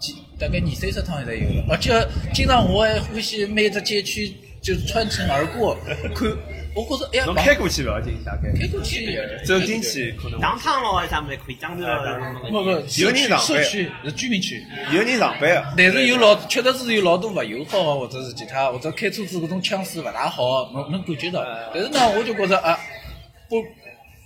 [0.00, 1.92] 几大概二三十趟现在有了，而且
[2.32, 4.34] 经常我还欢喜每只街区
[4.68, 5.74] 就穿城而过
[6.14, 6.28] 看，
[6.74, 11.86] 我觉着哎呀，侬开过去勿要紧，大概开过去，走进去可能上趟咯，还是啥物事可以张头
[12.50, 14.62] 不不，有人上班社区是居民区。
[14.92, 15.72] 有人上班啊。
[15.74, 21.42] 但是有老，确实是有老多勿友好的，或者是其他，或者开车子搿种腔势勿大好，能能感觉到。
[21.72, 22.78] 但是呢，我就觉着啊，
[23.48, 23.56] 不，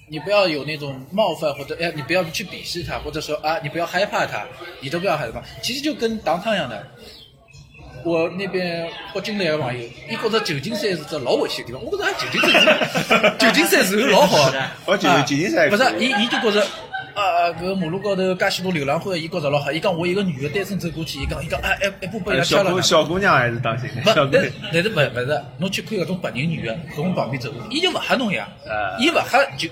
[0.08, 4.44] 你不要有那种冒犯，或者哎，你不要去鄙视他，或者说啊，你不要害怕他，
[4.80, 5.40] 你都不要害怕。
[5.62, 6.84] 其实就跟当趟一样的。
[8.04, 11.82] 我那边北京来个朋友，伊觉着旧金山是只老危险的地方。
[11.84, 12.62] 我觉着啊，旧金山
[13.02, 14.62] 是旧金山是老好的。
[14.86, 16.66] 我觉得啊旧金山不是伊伊就觉着。
[17.14, 19.70] 啊，搿马路高头介许多流浪汉，伊觉着老好。
[19.70, 22.82] 伊讲我一个女的单身走过去，伊讲伊讲啊，一一步被人家小姑敲了。
[22.82, 24.30] 小姑娘还是当心，不，但
[24.72, 29.68] 但是勿勿是，侬去看搿种白人女的从旁边走过，伊就勿吓侬呀啊，伊勿吓就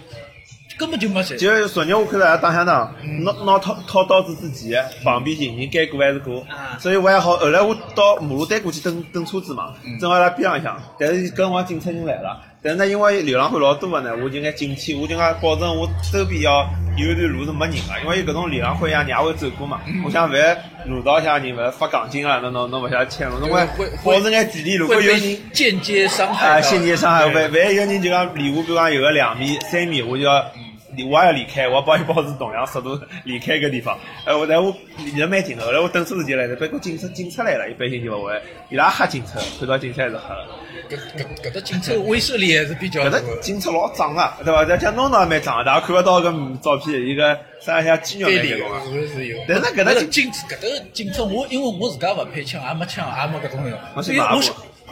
[0.81, 1.37] 根本就没谁。
[1.37, 2.91] 就昨日我看到打相打，
[3.23, 7.37] 拿拿掏掏刀子之前，旁边行人该过还是过啊，所以我还好。
[7.37, 16.67] 后来我到马路对过去等等车子嘛，正好在边浪向，但是搿辰光警察人来了，但是呢，因为流浪汉老多个呢，我就该警惕，我就讲保证我周边要
[16.97, 19.81] 有一段路是没人个，因为有搿种流浪汉一样，你也会走过嘛。
[20.03, 24.77] 我想万一路道向人勿是发钢筋啊，侬侬侬勿晓得牵路，侬会会保持眼距离。
[24.77, 25.21] 如果有人
[25.53, 33.99] 间接伤害啊，到先接伤害，对万万一有人就讲离我，比如讲有个两米、三米，我就要离，我也要离开，我要帮伊保持同样速度离开搿地方。
[34.25, 40.47] 哎，我但我离得蛮近的，后来我等车子进来了，别个警察警察来了，一般性就勿会，伊拉吓警察，看到警察还是吓的。
[40.91, 44.65] 搿搿搿搭警察威慑力还是比较搿搭警察老壮个，对伐？
[44.65, 48.91] 再像侬侬也蛮壮个，大家看勿到搿照片，伊个啥像肌肉蛮对结棍个。
[48.91, 49.39] 是是有。
[49.47, 54.17] 但是搿搭警搿搭警察，我因为我自家勿配枪，也没枪，也没搿种用我想，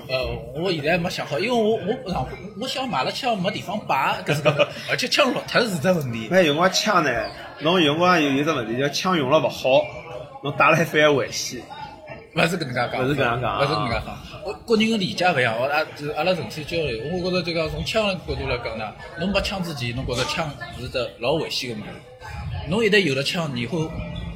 [0.09, 2.27] 呃，我现在没想好，因为我我上
[2.61, 6.29] 我想买了枪没地方摆，搿是个， 而且枪落脱是只问题。
[6.31, 7.11] 那有辰光枪呢，
[7.61, 9.85] 侬有辰光有有只问题，叫枪用了勿好，
[10.42, 11.61] 侬打了还反而危险。
[12.35, 14.18] 勿是搿能介讲，勿是搿样讲啊勿是搿能介讲。
[14.44, 16.99] 我个人个理解勿一样，我阿就是阿拉纯粹交流。
[17.12, 21.90] 我觉着这个从枪的角度来讲呢，侬没枪之前，侬觉着枪是只老危险个物事。
[22.68, 23.79] 侬一旦有了枪，你会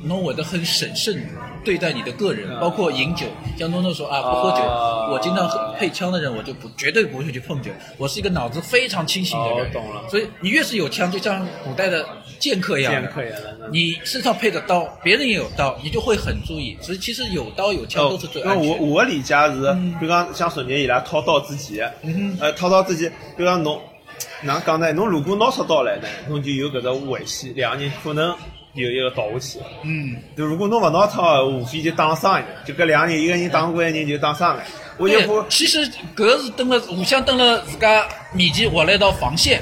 [0.03, 1.25] 侬会得很审慎
[1.65, 3.27] 对待你的个人，包括饮酒。
[3.57, 7.71] 像诺诺说啊，不喝酒，啊我经常喝配枪的人，我就不绝对不会去碰酒。
[7.97, 9.67] 我是一个脑子非常清醒的人。
[9.67, 12.05] 哦懂了所以你越是有枪，就像古代的
[12.39, 16.77] 剑客一样，剑客一样的嗯你身上配着刀，别人也有刀，你就会很注意。
[16.81, 18.77] 所以其实有刀有枪都是最安全的。
[18.83, 21.93] 我我的理解是，比如讲像昨日伊拉掏刀之前，
[22.41, 23.81] 呃，掏刀之前，比如讲侬，
[24.43, 24.93] 哪能讲呢？
[24.93, 28.35] 侬如果拿出刀来呢，侬就有搿只危险，两个人可能
[28.75, 29.59] 有一个倒下去。
[29.83, 34.63] 嗯，就如果侬勿拿出的，无非就打伤一个，就搿两个人，一个人打过一个人就打伤了。
[34.99, 39.61] 我就对怕，，其实搿是登了互相登了自家面前划了一道防线，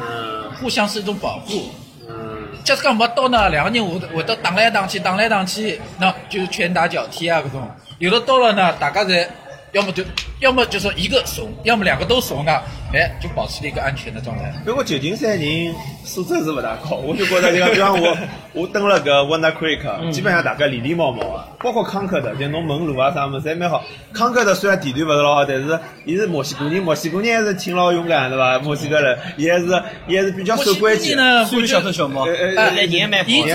[0.00, 1.70] 嗯互相是一种保护。
[2.08, 7.70] 嗯，假使讲没刀呢，两个人会会得打来打去，打来打去，那就拳打脚踢啊搿种。
[7.98, 9.26] 有了刀了呢，大家侪
[9.72, 10.02] 要么就
[10.42, 12.60] 要么就说一个怂，要么两个都怂啊，
[12.92, 14.52] 哎，就保持了一个安全的状态。
[14.64, 15.72] 不过旧金山人
[16.04, 18.16] 素质是不大高，我就觉得就讲，比方我
[18.52, 23.84] 我登了个 Wonder Creek，基本上大家礼礼貌貌的，包括康克的，就侬问路啊啥么子侪蛮好。
[24.12, 28.58] 康克的虽然地段勿是老好，但是伊是墨西哥人，墨西哥人还是挺老勇敢对伐？
[28.58, 29.66] 墨西哥人，伊还是
[30.08, 31.14] 伊还是比较守规矩。
[31.14, 33.08] 呢，虽然小偷小猫呃，呃哎呃，人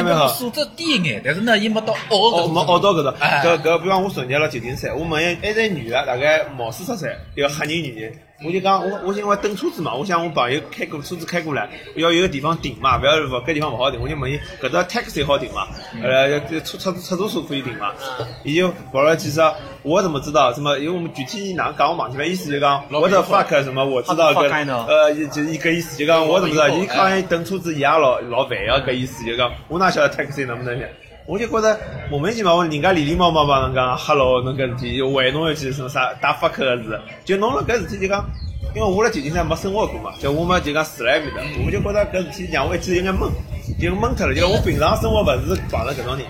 [0.06, 8.14] 蛮好素质低一眼，但是呢，伊没到学哦，搿没学到搿种，哎搿搿，比方我昨日了旧金山，我问一还是女的，大概毛四十岁，一个黑人女人，
[8.46, 15.68] 我就讲我我因为等车子嘛，我想我朋友开过车子开过来，要有个地方停嘛，勿要勿搿地方勿好停，我就问伊搿搭 taxi 好停嘛，
[16.04, 17.94] 呃，出出出租车可以停嘛，
[18.44, 19.42] 伊就跑了几只，
[19.82, 20.54] 我怎么知道？
[20.54, 20.78] 什么？
[20.78, 26.70] 因为我们具体哪能讲我忘记了，意思就讲我的 fuck 什么，我知道 know 呃，就是一个意思，就讲我怎么知道？
[26.70, 30.88] 伊哎讲等车子伊也老老烦个搿意思，就讲我哪晓得 taxi 能不能停？
[31.28, 31.78] 我就觉得
[32.10, 38.26] 莫名其妙，人家礼礼貌貌帮侬讲 hello 侬搿事体，又为侬一句什么啥打 fuck 个事，就侬了搿事体就讲，
[38.74, 43.30] 因为我辣旧金山没生活过嘛，就我没就讲住辣埃面搭，我就觉得搿事体让我一记有眼懵，
[43.78, 46.26] 就懵脱了，就我平常生活勿是碰着搿种人，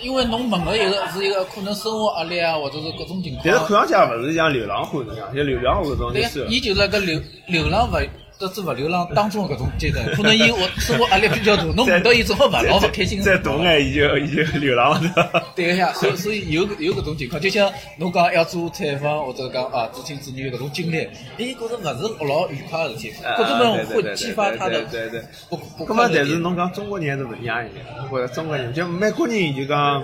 [0.00, 3.42] 因为侬问个一个是一个可能生活压力啊，或者是各种情况。
[3.42, 6.60] 但是看上去也勿是像流浪汉那样，就流浪汉搿种对呀就算，了伊。
[6.60, 7.96] 就是个流流浪勿
[8.42, 13.38] 搿得知勿流浪当中的搿种阶段，可能伊活生活压力比较大，侬看到伊正好勿老勿开心的再。
[13.38, 15.44] 大眼，伊就伊就流浪了。
[15.54, 25.22] 对个呀，所以所以有有搿种情况，就像侬讲要做采访或者讲啊知青子女的搿种经历，伊觉着勿是老愉快的事体，或者么会激发他的啊对对对。
[25.48, 25.94] 不不。
[25.94, 30.02] 但是侬讲中国人还是勿一样一点，我觉着中国人就美国人就讲，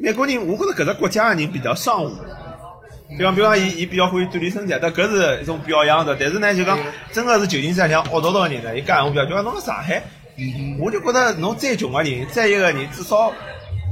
[0.00, 2.10] 美国人我觉着搿只国家的人比较商务。
[3.16, 6.14] 比方比方，伊伊比较欢喜锻炼身体，但搿是一种表扬的。
[6.20, 6.78] 但是呢，就讲
[7.10, 10.02] 真个是旧金山像恶道道的人呢，伊讲闲话比较，就讲侬上海，
[10.78, 13.32] 我就觉着侬再穷个人，再一个人，至少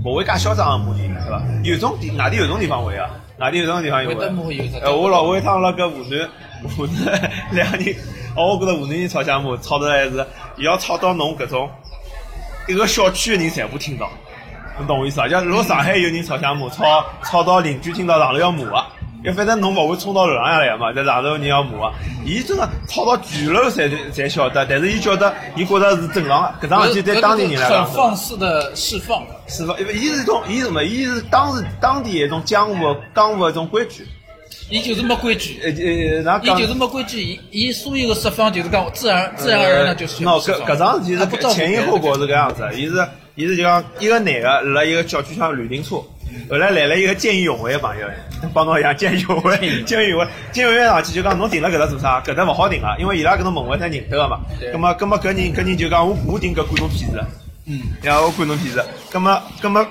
[0.04, 1.42] 勿会介嚣张个骂人，对伐？
[1.64, 4.76] 有种地外地有种地方会啊，外地有种地方会会得骂有只。
[4.82, 6.28] 呃，我老我有一趟辣搿湖南，
[6.76, 7.96] 湖南两个人，
[8.36, 10.26] 哦，我觉着湖南人吵相骂，吵得还是，
[10.58, 11.70] 伊要吵到侬搿种
[12.68, 14.10] 一个小区的人全部听到，
[14.76, 15.26] 侬懂我意思伐？
[15.26, 18.86] 像如果上海有人吵相骂，吵吵到邻居听到上头要骂啊。
[19.26, 29.76] 因为反正侬勿会冲到楼浪向来嘛，在上头人要骂啊，伊真个跑到全楼侪侪晓得，但是伊觉得伊觉得是正常个，搿桩事体对当地人来讲很放肆的释放，释放？
[29.80, 30.84] 因为伊是一种，伊是什么？
[30.84, 34.06] 伊是当时当地一种江湖江湖一种规矩。
[34.70, 45.96] 伊就是没规矩，呃呃，伊就是没规矩，伊伊所有的释放就是讲自然自然而然的就是喏，释放搿搿桩事体是前因后果是搿样子的，伊是伊是就讲一个男个辣一个小区上乱停车，
[46.50, 48.06] 后来来了一个见义勇为的朋友，
[48.52, 52.20] 帮侬一样见义勇为，见义勇为，见义勇为上去就讲侬停了搿搭做啥？
[52.20, 54.40] 搿搭勿好停啊，因为伊拉搿种门卫侪认得个嘛。
[54.60, 57.24] 对葛末葛末搿人搿人就讲我我停搿管侬屁事。
[57.66, 58.84] 嗯，然后我管侬屁事。
[59.10, 59.86] 葛末葛末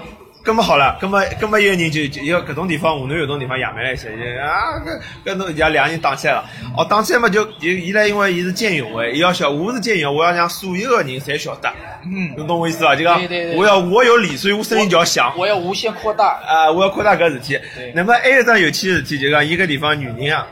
[0.46, 4.78] 葛么好了，葛么葛么一个人就就要搿种地方，湖南有种地方野蛮了一些，就啊
[5.26, 6.46] 搿搿侬伊拉两个人打起来了。
[6.78, 11.74] 哦，打起来嘛就就伊拉因为伊是见义勇为，伊要晓我是见义勇为，我要让所有个人侪晓得。
[12.06, 12.96] 嗯侬懂我意思伐？
[12.96, 13.20] 就讲
[13.56, 15.34] 我要我有理，所以我声音就要响。
[15.36, 17.92] 我要无限扩大，啊，我要扩大搿事体对。
[17.96, 20.46] 那么还有一桩有趣的事体，就讲一个地方女人啊，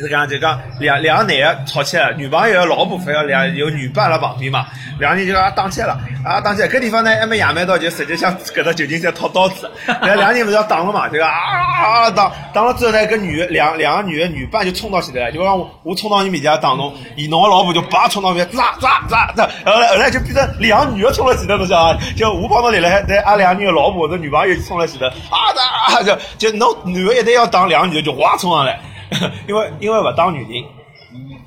[0.00, 4.66] 就是讲就讲两两个男的吵起来了，女朋友个老婆非要两有女伴辣旁边嘛，
[4.98, 11.26] 两个人就讲打起来了，啊打起来，搿地方呢还没野蛮到就直接向搿只旧金山掏刀子，然后两个人勿是要打了嘛，对伐？
[11.28, 22.04] 啊啊打打了之后呢，搿女两两个女的女伴就冲到前头来，就讲我我冲到你面前打侬，伊侬个老婆就叭冲到面前，咋咋咋咋，然后来后来就变成两个女的冲到前头，侬晓得伐？
[22.16, 26.16] 就我帮侬立了海，但阿两个人的老婆或者女朋友冲到前头，啊打啊就
[26.50, 28.80] 就侬男的一旦要打，两个女的就哇冲上来，
[29.48, 30.64] 因为因为勿当女人。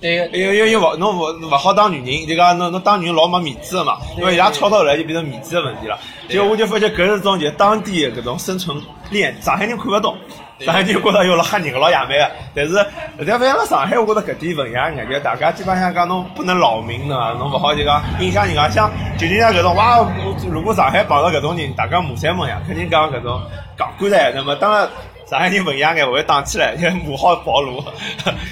[0.02, 5.98] 对个，因为因为勿侬勿勿好当女人，就讲侬侬当女人老没面子的嘛，因为伊拉吵到后来就变成面子的问题了。
[6.28, 8.78] 就我就发觉搿是种就当地的搿种生存
[9.10, 10.18] 链，上海人看勿懂，
[10.60, 12.86] 上海人觉着哟老吓人个老野蛮个，但是
[13.26, 18.68] 但反正辣上海，我觉着搿点文雅眼，就大家基本上讲侬不能扰民的嘛，侬勿好就讲影响人家。
[18.68, 20.06] 像旧金山搿种哇，
[20.52, 23.42] 如果上海碰到搿种人，大家骂三骂呀，肯定讲搿种
[23.78, 24.90] 讲官来，那么当然。
[25.34, 27.84] 上海人文雅眼，勿会打起来，就骂好暴露，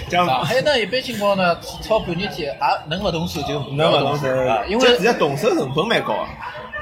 [0.09, 2.57] 上海呢一般情况呢吵半日天，也
[2.89, 6.27] 能勿动手就勿能勿动手啊，因为这现在动手成本蛮高啊。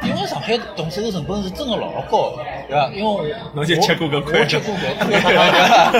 [0.01, 2.89] 因为上海动手的成本是真的老高的，对伐？
[2.95, 3.21] 因为我
[3.53, 5.91] 侬就吃过搿亏我吃过搿亏， 对伐？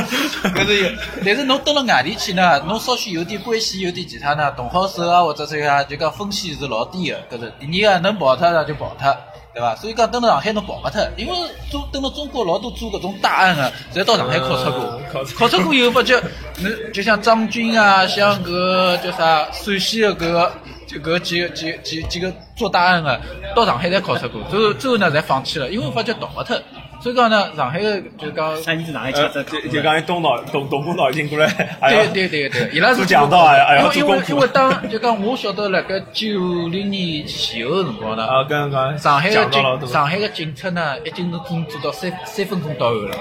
[0.55, 0.89] 搿是有。
[1.25, 7.51] 但是侬蹲辣外地去呢，侬稍许有点关系，有点其他呢，动好手啊，或者这个就讲风险是老低的，搿是。
[7.59, 9.13] 第二个能跑脱呢就跑脱。
[9.59, 9.75] 对伐？
[9.75, 11.35] 所以讲，等到上海侬跑勿脱，因为
[11.69, 15.01] 中等到中国老多做搿种大案个，侪到上海考察过，
[15.37, 16.19] 考察过以后发觉，
[16.61, 20.51] 侬就像张军啊，像搿个叫啥陕西的搿个。
[20.89, 23.21] 就搿几个几几几个做大案个，
[23.55, 26.59] 到上海侪考察过，最后最后呢侪放弃了，因为发觉逃勿脱。
[27.01, 31.47] 所以讲呢，上海个就讲，啥人在上海呃，就就讲伊动脑动动过脑筋过来，
[31.81, 34.47] 对对对对，伊拉是做讲到啊，哎呀，因为因为因为。
[34.49, 36.27] 当就讲我晓得辣盖九
[36.69, 43.17] 零年前后个辰光呢，啊，刚刚上海个警上海个警察呢，已经能做做到三三分钟到案了，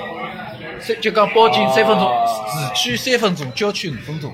[0.80, 2.10] 三就讲报警三分钟，
[2.74, 4.32] 市区三分钟，郊区五分钟，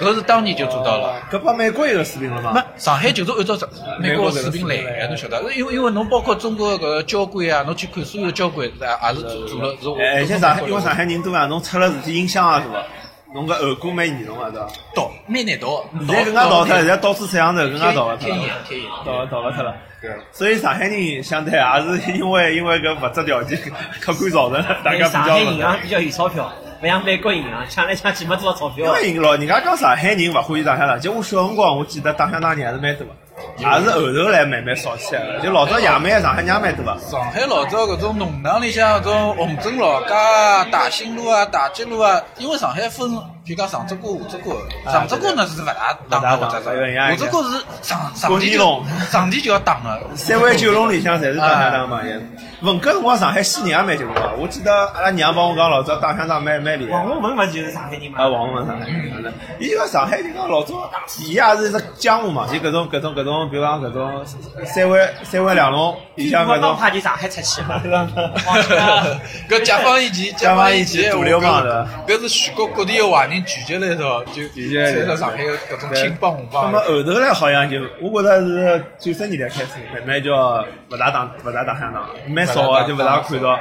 [0.00, 1.14] 搿是当年就做到了。
[1.30, 3.68] 搿帮美国有个视频了没嘛？，上海就是按照这
[4.00, 5.42] 美国水平来的，水平来侬晓得？
[5.54, 12.82] 因为因为侬包括中国搿个交规啊，侬去看所有的交规，也也是做做了是而且上海因为上海人多啊，侬出了事体影响也大，
[13.34, 14.66] 侬个后果蛮严重个，是伐？
[14.94, 18.90] 倒蛮难倒，现在更加倒脱，现在到处摄像头更加倒勿脱天了，眼天眼。
[19.04, 19.74] 倒倒勿脱了。
[20.32, 23.58] 所以上海人相对也是因为因为搿物质条件
[24.02, 26.52] 客观造成，大家比上较上海银行比较有钞票，
[26.84, 28.92] 不像美国银行抢来抢去没多少钞因票。
[28.92, 33.14] 为老人家讲上海人勿欢喜打香肠，就我小辰光我记得打香肠人还是蛮多的，
[33.56, 35.40] 也是后头来慢慢少起来了。
[35.40, 36.94] 就老早夜蛮上海人也蛮多的。
[36.98, 44.56] 上海老早搿种弄堂里向搿种虹镇老街啊、大兴路啊、大吉路啊，因为上海分，比如讲上只锅、下只锅，
[44.90, 45.74] 上只锅呢是勿大
[46.08, 47.50] 打勿大或者打有一样下只锅是
[47.82, 50.00] 上上滚地龙上地就要打个。
[50.16, 52.18] 三湾九龙里向侪是打香肠朋友。
[52.62, 56.92] 文革辰光上海西人也蛮结棍个，我记得阿拉娘帮我讲，老早打香肠蛮蛮厉害。
[56.92, 58.22] 王洪文勿就是上海人嘛？
[58.22, 59.34] 啊，王洪文上海人。
[59.60, 64.24] 伊就讲上海就讲老早，伊也是一只江湖嘛，就搿种搿种搿种，比如讲搿种
[64.64, 66.74] 三湾三湾两弄里向搿种。
[66.76, 67.78] 怕就上海出去 嘛。
[69.50, 76.70] 搿解放以前，解放以前大流氓的，搿是全国各地的华人聚集来说，就聚集来上海搿种青帮红帮。
[76.70, 83.58] 那么后头来好像就，我觉着是九十年代开始慢慢叫勿大打勿大打香肠，蛮少个就勿大看到。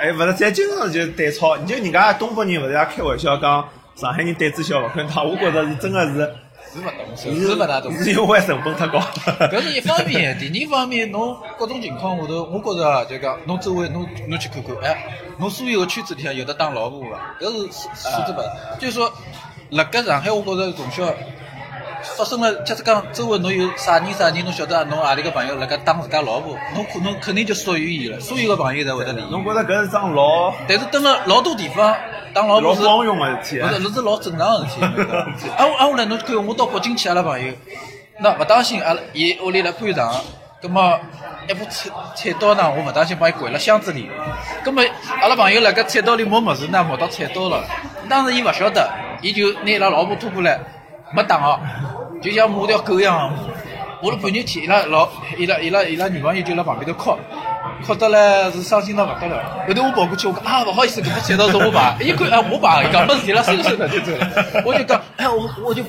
[0.00, 6.32] 哎，勿是再经常就对吵，你就人家东北人勿是也开玩笑讲上海人胆子小勿肯打，我觉着是真个是。
[6.72, 8.98] 是勿懂，是勿大懂，是因为成本太高。
[9.50, 15.04] 搿是一方面，第二方面，侬各种情况下头，我觉着就讲，侬周围侬侬去看看，哎，
[15.38, 17.36] 侬所有个圈子里向有的当老婆伐？
[17.38, 17.58] 搿是
[17.94, 18.50] 数之不尽。
[18.80, 19.12] 就是说，
[19.68, 21.12] 辣盖上海，我觉着从小
[22.16, 28.18] 发生了，假使讲周围侬有啥人啥人，侬晓得侬何里个朋友辣盖当自家老婆，侬可能肯定就属于伊了。
[28.18, 29.22] 所有个朋友侪会得理。
[29.30, 30.54] 侬觉着搿是桩老？
[30.66, 31.94] 但是蹲了老多地方。
[32.34, 35.48] 当老婆是，光荣个事体，不是，那是老正常的事体。
[35.56, 37.52] 啊，我啊，我来，侬看，我到北京去，阿拉朋友，
[38.20, 40.14] 那勿当心，阿拉伊屋里来搬场，
[40.60, 40.98] 葛末
[41.48, 44.10] 一部菜菜刀呢，我勿当心把伊掼辣箱子里，
[44.64, 44.82] 葛末
[45.20, 47.64] 阿拉朋友辣盖菜刀里摸物事呢，摸到菜刀了。
[48.08, 48.88] 当时伊勿晓得，
[49.20, 50.58] 伊就拿伊拉老婆拖过来，
[51.12, 51.60] 没打哦，
[52.22, 53.32] 就像摸条狗一样，
[54.02, 57.16] 摸了半日天，伊拉老，伊拉伊拉伊拉女朋友就辣旁边头哭。
[57.86, 64.62] 哭得嘞是伤心到勿得了，后头我跑过去，我讲啊，勿好意思，搿只菜刀是我爸，一看啊，我爸，讲没事体了，收收了就走了。
[64.64, 65.82] 我就讲，哎，我我就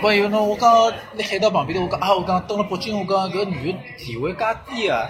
[0.00, 5.06] 朋友呢，我讲你海到旁边头，我讲啊，我讲到了北京，我讲搿女的地位介低啊，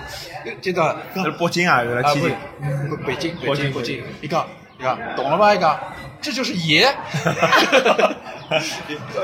[0.61, 0.97] 就讲，
[1.39, 2.37] 北京啊，原来天津，
[3.05, 4.47] 北京，北京，北京，伊讲，
[4.79, 5.55] 伊讲，懂了吧？
[5.55, 5.77] 伊讲，
[6.21, 6.89] 这就是爷。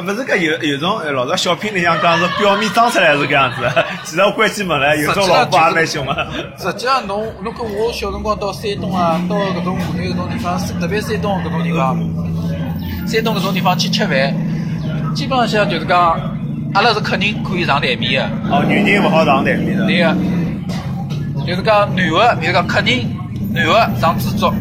[0.04, 3.62] 不是个有有种老早小品里向讲是表面装出来是搿样子，
[4.04, 6.26] 其实关起门来有种老婆也蛮凶个。
[6.58, 11.96] 实际上，侬侬跟我小辰光到山东啊，到搿种湖南搿种地方，特别山东搿种地方，
[13.06, 14.34] 山东搿种地方去吃饭，
[15.14, 16.20] 基本上就是讲，
[16.74, 18.28] 阿拉是客人可以上台面的。
[18.50, 19.86] 哦，女人勿好上台面的。
[19.86, 20.14] 对个，
[21.46, 23.06] 就是讲男的，比如讲客人
[23.54, 24.52] 男的上主桌。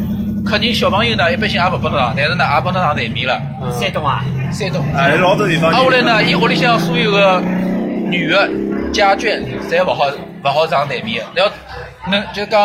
[0.46, 3.42] 客人小朋友呢，一般性也勿拨侬上，但是呢，也拨侬上台面了。
[3.72, 4.84] 山东啊，山东。
[4.96, 5.72] 哎，老多地方。
[5.72, 7.42] 啊，后来呢，伊屋里向所有个
[8.10, 8.50] 女的
[8.92, 10.06] 家眷，侪勿好
[10.44, 11.46] 勿好上台面要。
[12.12, 12.60] 那就讲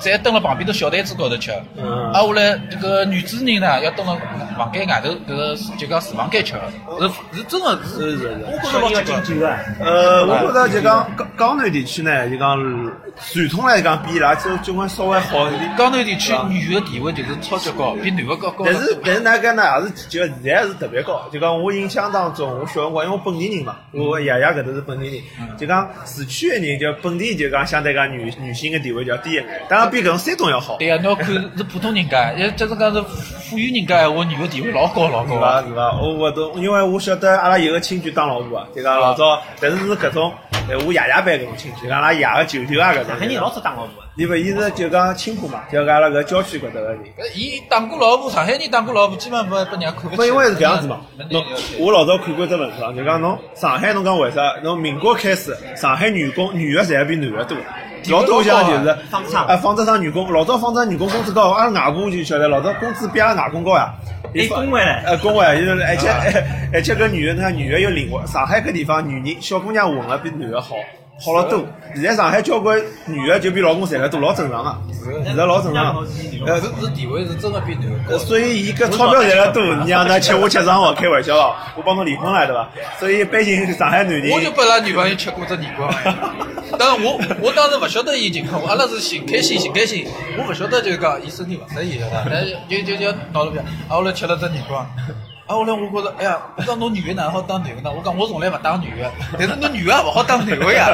[0.00, 4.16] 在蹲辣旁边头小台子高头吃，啊，后来这个女主人呢要蹲辣
[4.56, 6.54] 房间外头，搿个就讲厨房间吃，
[7.00, 8.44] 是是真的是是是。
[8.46, 9.58] 我觉着要敬酒啊。
[9.80, 12.56] 呃，我觉着就讲江江南地区呢，就讲
[13.16, 15.76] 传统来讲比伊拉就就会稍微好一点。
[15.76, 18.64] 江南地区女的地位就是超级高，比男的高高。
[18.64, 21.28] 但是但是那个呢，也是就现在是特别高。
[21.32, 28.75] 就讲我印象当中，我小辰光因为我本地人嘛，我爷爷搿头是本地人，就讲市区的人就本地就讲相对讲女女性。
[28.78, 30.76] 地位就要低一眼，当然比搿种山东要好。
[30.78, 35.34] 对呀，侬要看是普通人家，要假使讲是富裕人家，我女的地位老高老高。
[35.34, 35.62] 是伐？
[35.62, 36.00] 是伐？
[36.00, 40.32] 我我都因为我晓得阿拉有个亲戚当老婆啊，就讲老早，但是是搿种，
[40.86, 43.06] 我爷爷辈搿种亲戚，阿拉爷个舅舅啊搿种。
[43.08, 44.02] 上海人老早当老婆。
[44.18, 47.00] 你勿伊是就讲青浦嘛，就讲阿拉搿郊区搿搭个人。
[47.34, 50.28] 伊当过老婆，上海人当过老婆，基本上被人家看不起。
[50.28, 51.00] 因为是搿样子嘛。
[51.30, 51.44] 侬
[51.78, 54.54] 我老早看过只文章，就讲侬上海侬讲为啥？
[54.62, 57.56] 侬民国开始，上海女工女个侪比男个多。
[58.10, 63.92] 老多像就是纺织厂，啊，纺织厂女工，老早纺织厂女工工资高，阿拉外公就晓得，老早工资比阿拉外公高呀。
[64.42, 66.08] 有工会嘞，呃，工会， 就是而且
[66.72, 70.76] 而且搿女的，看女的又灵活，上海搿地方女人小姑娘混了比男的好。
[71.18, 75.96] 好了多，现在上海交关女的就比老公赚得多，老正常个，是老正常。
[76.44, 78.18] 呃，是是地位是真的比男的高。
[78.18, 82.68] 所以伊搿钞票赚得多，你让他吃我吃上哦，开玩笑哦，我帮侬离婚了对伐？
[83.00, 84.30] 所以一般性上海男人。
[84.30, 85.88] 我就拨拉女朋友吃过只年糕。
[86.78, 90.04] 当然我我当时勿晓得伊情况，阿拉是寻开心寻开心，
[90.36, 94.76] 我勿晓得就是讲伊身体勿适宜晓得，但就就就闹了票，啊后来吃了只年糕。
[94.76, 94.86] 啊！
[95.48, 97.92] 后来我觉着，哎呀，我讲侬女的哪能好当男的呢？
[97.96, 99.08] 我讲我从来勿当女的，
[99.38, 100.88] 但是侬女的也勿好当男的呀。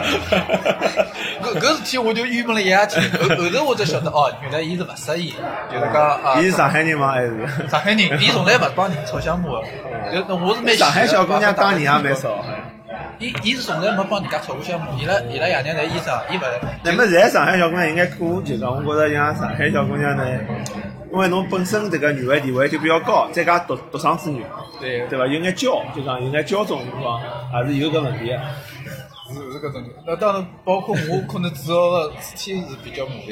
[1.42, 3.02] 搿搿事体我就郁闷了一夜天。
[3.12, 5.32] 后后头我才晓得，哦，原来伊是勿适意，
[5.72, 6.38] 就是讲啊。
[6.38, 7.12] 伊是上海人吗？
[7.12, 7.48] 还是？
[7.70, 9.66] 上海人， 伊从来勿帮人吵相骂的。
[10.12, 10.76] 就我是蛮。
[10.76, 12.44] 上海小姑娘当人也蛮少。
[13.18, 16.42] 伊伊是从来没帮人家吵过相骂，伊拉伊拉爷娘侪医生，伊勿。
[16.82, 20.24] 那么现在上海小姑娘应该过，就讲我觉着像上海小姑娘呢。
[21.12, 24.42] 因为侬本身这个女的地位就比较高，再加独独生子女，
[24.80, 25.26] 对对吧？
[25.26, 27.20] 有眼娇，就讲有眼娇纵，是吧，
[27.52, 28.40] 还是有搿问题的。
[29.28, 33.28] 是是搿种，那当然包括我可能主要的事体是比较麻烦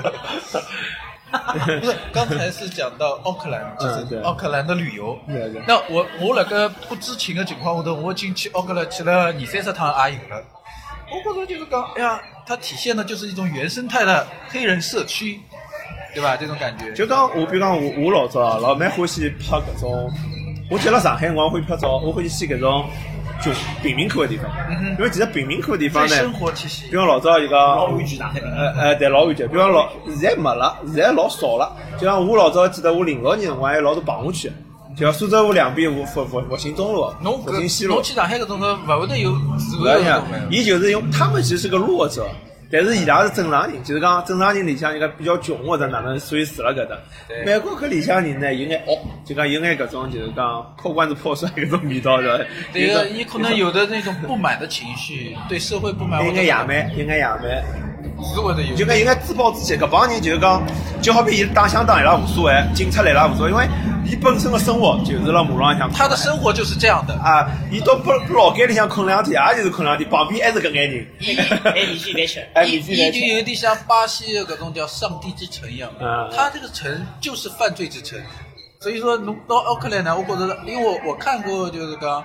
[0.00, 0.12] 的。
[1.80, 5.18] 不是，刚才是讲到奥克兰，就是奥克兰的旅游。
[5.66, 10.42] 那我我那个不知情的情况下头，我已经去奥克兰去了二三十趟也有了。
[11.10, 15.40] 我觉着就是讲，哎呀，它体现的就是一种原生态的黑人社区，
[16.14, 16.36] 对吧？
[16.38, 16.92] 这种感觉。
[16.92, 20.10] 就讲我，比如讲我我老早啊，老蛮欢喜拍搿种，
[20.70, 22.84] 我记得辣上海辰光欢喜拍照，我欢喜去搿种
[23.42, 23.50] 就
[23.82, 24.46] 贫民窟的地方，
[24.96, 26.96] 因为其实贫民窟的地方呢，生活气息比。
[26.96, 29.48] 方老早一个老安全呃呃，对，老安全。
[29.48, 31.76] 比方老现在没了，现在老少了。
[31.98, 34.50] 就像我老早记得我零六年辰光还有老多棚户区，
[34.96, 40.48] 就像苏州河两边复复复复兴中路、侬复兴西路搿侬，去上海搿种个勿会得有自我想由的种的。
[40.50, 42.26] 伊就是用他们其实是个弱者，
[42.76, 46.96] 但是伊拉是正常人，就是讲正常人里向一个比较穷或者哪能，所以住辣搿搭。
[47.46, 52.44] 美国搿里向人呢，有眼哦，就讲有眼搿种就是讲破罐子破摔搿种味道的。
[52.72, 57.64] 对个，伊可能有的那种不满的情绪，对社会不满，有或者眼野蛮，有眼野蛮。
[58.32, 58.74] 是会得有。
[58.74, 60.60] 就讲应该自暴自弃，搿帮人就是讲，
[61.00, 63.64] 就好比伊打相打伊拉无所谓，警察来伊拉无所谓，因为
[64.04, 65.90] 伊本身的生活就是辣马路浪向。
[65.92, 67.14] 他的生活就是这样的。
[67.14, 71.06] 啊，伊到不不老街里向困两天，也就是困两天，旁边还是搿眼人。
[71.64, 72.46] 哎，免费来吃。
[72.54, 73.18] 哎，伊免费来吃。
[73.18, 78.20] 伊就有点像巴西的搿种叫上帝之城一样嗯的，它这个城就是犯罪之城。
[78.80, 82.22] 所以说，侬到奥克兰呢，我觉着，因为我我看过，就是讲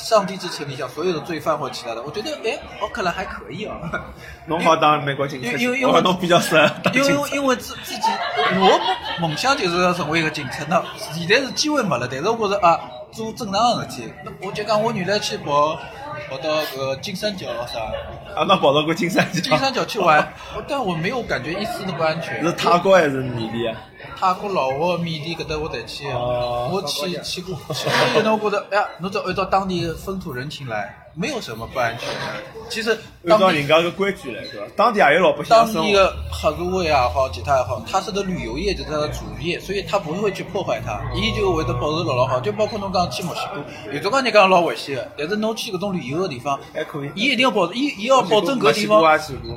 [0.00, 3.76] 上帝之城里向所有的罪犯或其他的，我觉得，哎，奥克兰还可以啊。
[4.46, 7.02] 侬好当美国警察因为因为，侬比较适合当因。
[7.02, 8.08] 为因为自自己，
[8.54, 8.80] 我
[9.20, 10.64] 梦梦想就是要成为一个警察。
[10.68, 12.80] 那现在是机会没了，但是我觉着啊，
[13.12, 14.12] 做正常的事体。
[14.24, 15.78] 那我就讲，我原来去跑
[16.28, 17.78] 跑到个金三角啥，
[18.34, 20.32] 啊，那跑到过金三角金，三角去玩，
[20.66, 22.42] 但我没有感觉一丝的不安全。
[22.42, 23.80] 是泰国还是缅甸啊？
[24.16, 27.58] 泰国、老挝、缅甸搿搭我侪去我去去过。
[27.74, 27.90] 所
[28.20, 32.42] 以呢， 我觉得，哎呀，侬只按照当地的风土人情来，没有什么不安全的。
[32.68, 32.96] 其实
[33.28, 34.66] 按照人家个规矩来，对伐？
[34.76, 35.82] 当地也有老百姓当生活。
[35.82, 42.38] 地的黑社会也好，其他也好，它是个旅游业就是它的主业，所以它不会去破坏它，伊就会得保持老老好。
[42.40, 49.02] 就包括侬讲去墨西哥，有种讲人讲老危险的，但是侬去搿种旅游的地方，还可以伊一定要保，伊伊要保证搿地方，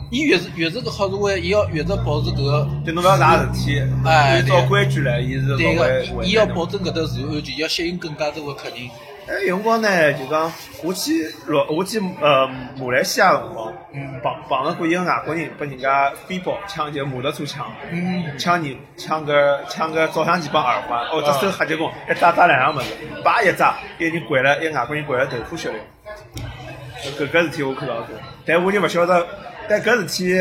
[0.09, 2.83] 伊越是越是个黑社会，伊要越是保持搿。
[2.83, 8.89] 就侬勿要啥事体，哎按照规矩来，伊是对个，伊要保证搿搭治安全，要吸引更加多的客人。
[9.26, 10.51] 哎，有辰光呢，就讲
[10.84, 12.45] 我去罗，我去呃
[12.78, 22.88] 马来西亚的辰光，嗯碰碰着过一个外国人，被人家飞包抢，就摩托车抢，嗯，抢人，抢个抢个照相机帮耳环，哦，这手黑结棍，一扎扎两样物事，
[23.24, 25.80] 叭一扎，一个人掼了，一个外国人掼了头破血流。
[27.17, 28.07] 搿搿事体我看到过，
[28.45, 29.26] 但我就勿晓得，
[29.69, 30.38] 但搿事体。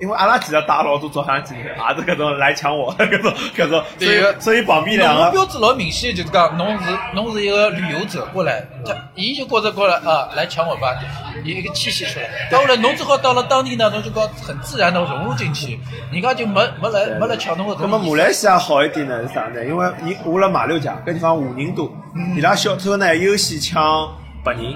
[0.00, 6.84] 因为阿拉其实带老多照相机，也是搿种来抢我，搿种搿种，所以所以旁边两个标志老明显，就是讲侬是
[7.14, 10.96] 侬是一个旅游者过来，他伊就觉着过来啊，来抢我吧，
[11.44, 12.26] 有一个气息出来。
[12.50, 15.78] 到后来侬只好到了当地呢，侬就讲很自然的融入进去，
[16.10, 17.98] 人家就没没来没来抢侬个那么。
[17.98, 19.62] 马来西亚好一点呢是啥呢？
[19.64, 21.92] 因为伊我辣马六甲搿地方华人多，
[22.34, 24.08] 伊拉小偷呢优先抢
[24.42, 24.74] 白人，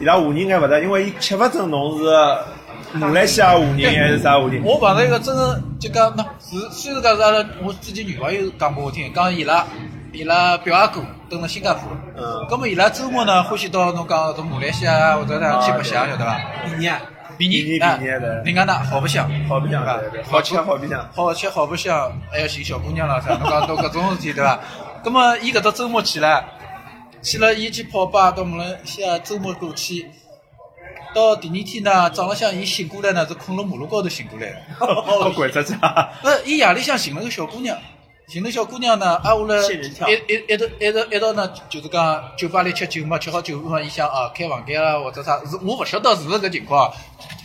[0.00, 2.04] 伊拉华人还勿得，因为伊吃勿准侬是
[2.92, 4.62] 马来西亚华人还是啥华人。
[4.64, 9.64] 我碰到一个真的就讲，那是虽然讲是阿拉我自己女朋友讲拨我听，讲伊拉
[10.12, 11.82] 伊拉表阿哥蹲辣新加坡，
[12.16, 16.40] 嗯咁么伊拉周末呢欢喜到侬讲从马来西亚或者哪去白相，晓得伐？
[16.64, 17.00] 便宜啊，
[17.38, 24.58] 比比你你啊比你的人家那好白相，好白相对吧对对好吃好白相好吃好白相，还要寻小姑娘啦啥，侬讲到搿种事体对伐？
[25.04, 26.44] 咁么伊搿只周末去了，
[27.22, 30.10] 去了伊去泡吧，到马来西亚周末过去。
[31.14, 34.56] 到第二天呢，早浪向伊醒过来呢，是困辣马路高头醒过来的。
[34.78, 36.08] 好鬼出去啊！
[36.22, 37.76] 不是，伊夜里向寻了个小姑娘，
[38.28, 39.56] 寻了小姑娘呢，挨下来
[40.12, 46.92] 一一一道一道一道呢，就是讲酒吧里吃酒嘛，吃好酒嘛，伊想啊开房间啊或者啥，是我勿晓得是勿是搿情况，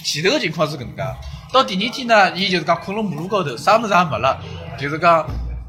[0.04, 1.04] 前头个情况是搿能介。
[1.52, 4.38] 到第二天呢，伊就是讲困辣马路高头，啥物事也没了，
[4.78, 5.26] 就是讲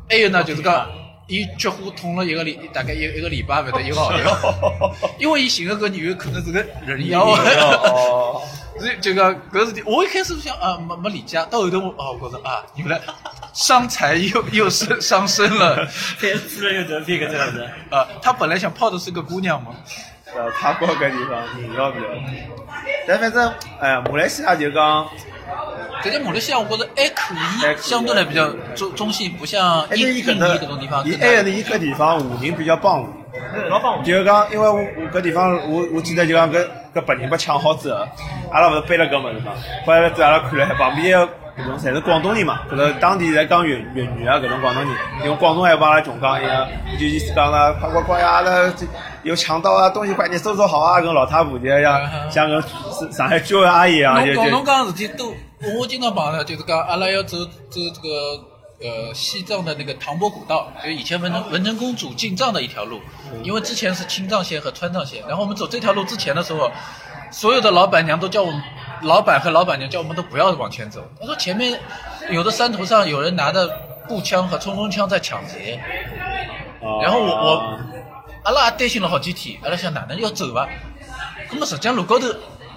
[0.08, 0.86] 还有呢，就是讲
[1.28, 7.24] 伊菊花痛了一个礼，大概一一个礼拜，勿 得一个号头， 因为伊寻个搿女的可能是个人妖。
[7.24, 8.40] 哦，
[8.78, 13.00] 所以这个搿事体，我一开始想啊没没理解，到后头我哦，我觉着啊，原来
[13.52, 17.68] 伤财又又是伤身了反正吃了又得病，个这样子。
[17.90, 18.06] 啊！
[18.22, 19.74] 他本来想泡的是个姑娘嘛，
[20.34, 22.16] 呃，泰国搿地方人妖比较多，
[23.06, 25.06] 但反正哎，马来西亚就讲，
[26.02, 31.14] 但是马来西亚我觉着还可以，相对来比较中中性，不像而印印尼且伊搿搭搿种地方伊。
[31.16, 33.12] 还有呢，伊搿地方华人比较帮助。
[33.68, 34.02] 老帮我。
[34.02, 38.04] 就是讲，因为我我搿地方，我我记得就讲搿搿白人被抢好之后，
[38.52, 39.52] 阿拉勿是背了搿物事嘛，
[39.86, 41.26] 后来对阿拉看了，旁边个
[41.62, 44.92] 搿种侪是广东人嘛，搿个当地在讲粤粤语啊，搿种广东人，
[45.24, 46.66] 用广东话帮阿拉穷讲一样，
[46.98, 48.86] 就意思讲了，快快快呀，阿拉这
[49.26, 52.62] 有强盗啊，东西快点收拾好啊，跟老太婆一样像个
[53.10, 55.34] 上海居委阿姨一样，就侬讲侬就讲事体都，
[55.80, 58.08] 我经常碰到，就是讲阿拉要走走这个
[58.80, 63.00] 呃西藏的那个唐伯古道，就以前文成文成公主进藏的一条路，
[63.42, 66.70] 因为之前是青藏线和川藏线，然后我们走这条路之前的时候，
[67.32, 68.62] 所有的老板娘都叫我们，
[69.02, 71.78] 老板和老板娘叫我们都不要往前走，他说前面
[72.30, 73.68] 有的山头上有人拿着
[74.08, 75.80] 步枪和冲锋枪在抢劫，
[77.02, 77.78] 然后我我
[78.46, 80.68] 阿拉也担心了好几天，阿拉想哪能要走伐？
[81.50, 82.28] 那么实际上路高头，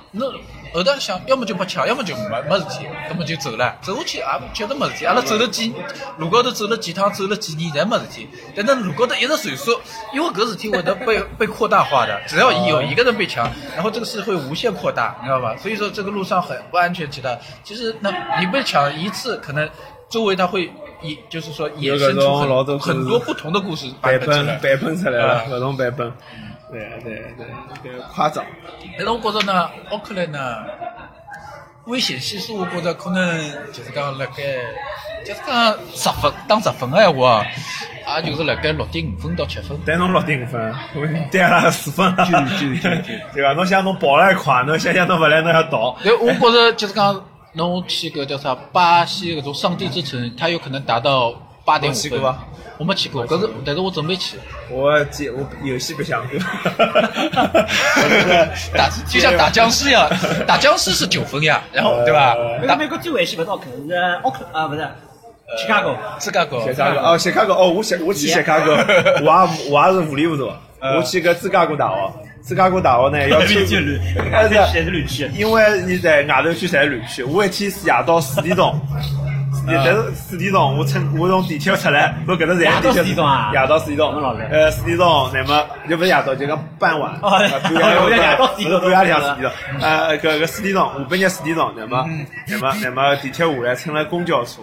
[0.10, 0.26] 那
[0.74, 3.78] 后头想，要么就没抢，要么就没没事体，那么就走了。
[3.80, 5.72] 走下去也确实没事体，阿拉走了几
[6.18, 8.28] 路高头走了几趟，走了几年，侪没事体。
[8.56, 9.80] 但那路高头一直传说，
[10.12, 15.56] 因为搿事体会得被被扩大化的，只要有一个人被抢，然后这个事会无限扩大，你知道吧？
[15.58, 17.10] 所以说这个路上很不安全。
[17.12, 18.10] 其他其实那
[18.40, 19.70] 你被抢一次，可能
[20.10, 24.46] 周围他会衍，就是说衍生出有搿种老多很很多不同的故事版版本。
[24.60, 26.12] 版本出来了啊，搿种版本，
[26.72, 27.24] 对对
[27.84, 28.44] 对，搿夸张。
[28.98, 30.58] 但是我觉着呢，奥克兰呢，
[31.86, 33.40] 危险系数我觉着可能
[33.72, 34.44] 就是讲辣盖，
[35.26, 37.46] 就是讲十分打十分个闲话，
[38.24, 39.78] 也就是辣盖六点五分到七分。
[39.86, 43.54] 但侬六点五分，我对阿拉四分了，就就就就对伐？
[43.54, 47.24] 侬想侬跑了一快，侬想想侬勿来侬要倒，但我觉着就是讲，
[47.54, 51.34] 侬去个叫啥巴西搿种上帝之城，它有可能达到
[51.66, 52.10] 八点五分。
[52.12, 52.40] 侬去过伐。
[52.80, 54.38] 我没去过，可是但是我准备去。
[54.72, 56.40] 我记我游戏白相过，
[58.74, 60.10] 打就像打僵尸一样，
[60.48, 62.34] 打僵尸是九分呀， 然后对吧？
[62.36, 64.82] 打那个美国最危险不是奥克兰，是奥克啊，不是
[65.58, 65.94] 芝加哥。
[66.20, 72.14] 芝加哥，芝加哥哦，芝加哥哦，我去我去芝加哥，我也我也是糊里糊涂，我去个芝加哥大学，
[72.50, 73.60] 芝加哥大学呢 要去，
[74.32, 75.30] 还是还是乱去。
[75.36, 78.80] 因为你在外头区侪乱区，我一天是夜到四点钟。
[79.68, 84.12] 但是四点钟，我乘我从地铁出来，我搿搭站夜到地铁四点钟啊夜到四点钟
[84.50, 92.10] 呃，四点钟，那么又不是夜到，就讲傍晚，哦夜我在夜到 四点钟半夜里向四点钟，呃，搿搿四点钟，下半日四点钟，那么
[92.48, 94.62] 那么那么地铁下来乘了公交车。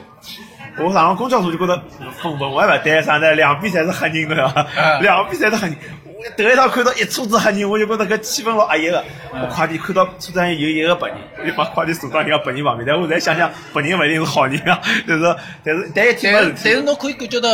[0.79, 1.81] 我上了公交车就觉得
[2.21, 3.33] 风氛我也勿对，啥呢？
[3.35, 4.67] 两边侪是黑人，对伐？
[4.77, 5.77] 嗯两边侪是黑人。
[6.19, 9.05] 我头一趟看到一车子黑人，我就觉得搿气氛老压抑个。
[9.33, 12.87] 我快点看到车上有一个白人，我就把快点送到人家白人旁边。
[12.87, 16.83] 但我再想想，白人勿一定是好人啊，就是但是但一天没事但是但是。
[16.83, 17.49] 侬可以感觉到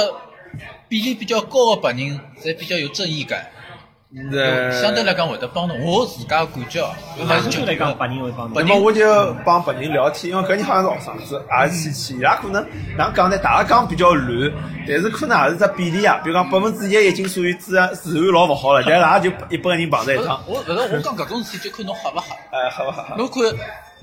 [0.88, 3.44] 比例比较高的白人，侪比较有正义感，
[4.82, 5.78] 相对来讲会得帮侬。
[5.84, 8.68] 我自家感觉哦，因为相对来讲，白人会帮白侬。
[8.68, 12.62] 那么我就帮白人聊天，因为搿人好像是学生子，也是亲戚，伊拉可能
[12.96, 13.38] 哪能讲呢？
[13.38, 14.52] 大家讲比较乱，
[14.86, 16.20] 但是可能也是只比例啊。
[16.22, 22.34] 比如讲百分之一已经属于治安治安老勿好了， 但是也就一百个人碰在一趟，我勿是我讲搿种事体，就看侬合勿合。
[22.50, 23.16] 哎，合勿合？
[23.16, 23.42] 侬看，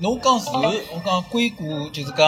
[0.02, 2.26] 侬讲治安，我讲硅谷就是讲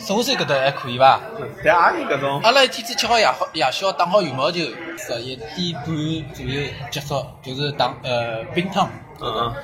[0.00, 1.20] 首山搿搭还可以伐？
[1.64, 4.58] 但也有搿种，阿拉一天子吃好夜好夜宵，打好羽毛球，
[4.98, 8.90] 十一点半左右结束，就是打呃冰汤。
[9.20, 9.54] 嗯嗯。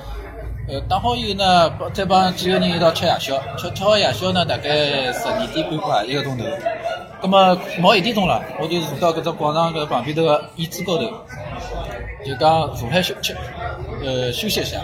[0.69, 6.45] 呃，打好以后呢，再帮几个人一道吃夜宵，吃吃好夜宵呢，大概十二点半快一个钟头。
[7.21, 11.11] 葛么毛一点钟了，我就坐到搿只广场搿旁边头个椅子高头，
[12.25, 13.35] 就讲坐海休吃，
[14.01, 14.79] 呃休息一下。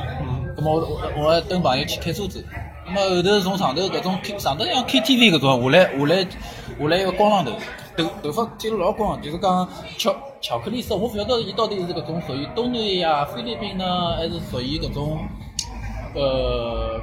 [0.60, 2.43] 葛么我我我等朋友去开车子，
[2.86, 7.51] 那么后头从上头搿种上头像 KTV 搿种下来下来下来一个光浪头，
[7.95, 15.20] 头头发剪了老光，就是讲巧巧克力色，我勿晓得伊到底是搿种属于东南亚菲律宾呢，还是属于搿种。
[16.16, 16.99] 呃，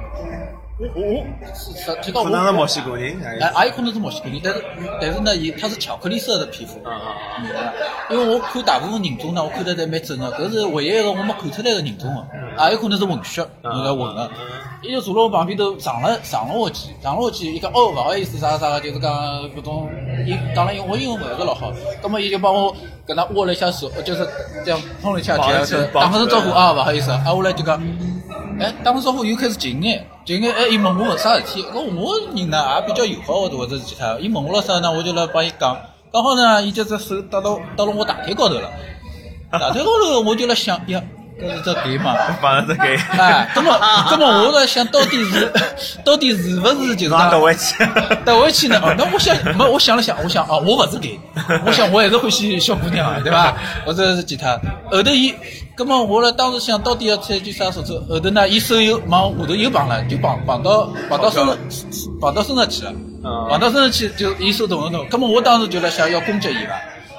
[0.79, 1.25] 我我
[1.55, 4.63] 是实际上我可能是墨西哥人，哎，也有可能是墨西哥人，但是
[5.01, 7.73] 但是呢，伊它是巧克力色的皮肤，嗯嗯明白伐？
[8.13, 14.29] 因为我看大部分人种呢，我看得侪蛮准的，搿是唯一一个我没看出来的人种的，也有可能是混血，人家混的。
[14.83, 19.11] 伊就坐辣我旁边头上了上了下去，上了下去，伊讲哦，勿好意思，啥啥个，就是讲
[19.55, 19.89] 搿种，
[20.27, 21.73] 伊当然我英文勿是老好，
[22.03, 22.71] 葛么伊就帮我
[23.03, 24.29] 跟他握了一下手，就是
[24.63, 27.81] 这样碰了一下打个招呼啊，勿好意思，啊，我来就讲。
[28.59, 35.77] 哎，打完招呼又开始近眼，近眼，哎，伊问我啥事体，搿我人呢也比较友好的，或者其他，伊问我了啥呢，我就来帮伊讲，
[36.11, 38.69] 刚好呢，伊就只手搭到搭到我大腿高头了，
[39.49, 41.01] 大腿高头我就来想，呀，
[41.39, 42.15] 搿是只 gay 嘛？
[42.41, 43.77] 反正是给，哎，那么，
[44.09, 45.51] 那么我在想到底是，
[46.03, 47.75] 到底是不是就是讲拿倒回去。
[48.25, 48.79] 得回去呢？
[48.81, 51.19] 哦，那我想， 没，我想了想，我想啊，我勿是 gay，
[51.65, 53.55] 我想我还是欢喜小姑娘的，对伐？
[53.85, 54.59] 或者是其他。
[54.91, 55.33] 后头伊，
[55.75, 57.93] 葛么我了当时想到底要采取啥措施？
[58.09, 61.55] 后头呢，伊手又往下头又绑了，就绑绑到绑到身上
[62.19, 62.91] 绑到身上去了，
[63.23, 65.07] 嗯碰到身上去就伊手动了动。
[65.07, 66.73] 葛么我当时就在想要攻击伊伐？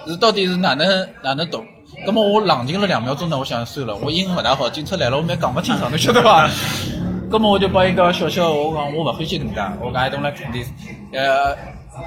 [0.08, 0.88] 是到底是哪能
[1.22, 1.64] 哪能懂？
[2.08, 6.48] 葛么我冷静了两秒钟呢，我想算了，我英文勿大好，警察来了我蛮讲勿清爽，侬晓得伐？
[7.30, 10.68] 那么我就帮伊讲笑笑，我讲我勿欢喜搿能介，我讲 I don't like this，
[11.12, 11.52] 呃，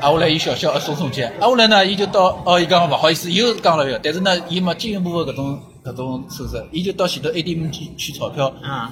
[0.02, 8.92] 啊后来伊笑笑松松肩，啊后来呢，伊就到哦，伊讲勿好意思，又讲了一个，但是呢，伊没进一步的搿种搿种措施，伊就到前头 ATM 去取钞票，啊，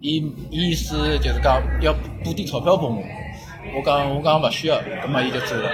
[0.00, 0.18] 伊
[0.52, 1.92] 伊意思就是讲要
[2.22, 3.02] 补点钞票拨我，
[3.76, 5.68] 我讲我讲勿需要，葛么伊就走了，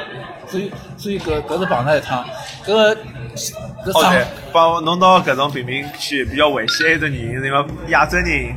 [0.46, 2.24] 所以所以搿搿是碰着一趟，
[2.64, 2.96] 搿搿
[3.36, 8.54] 上哦对，把我弄到搿种贫民区比较危险，一种原因是因为亚洲人。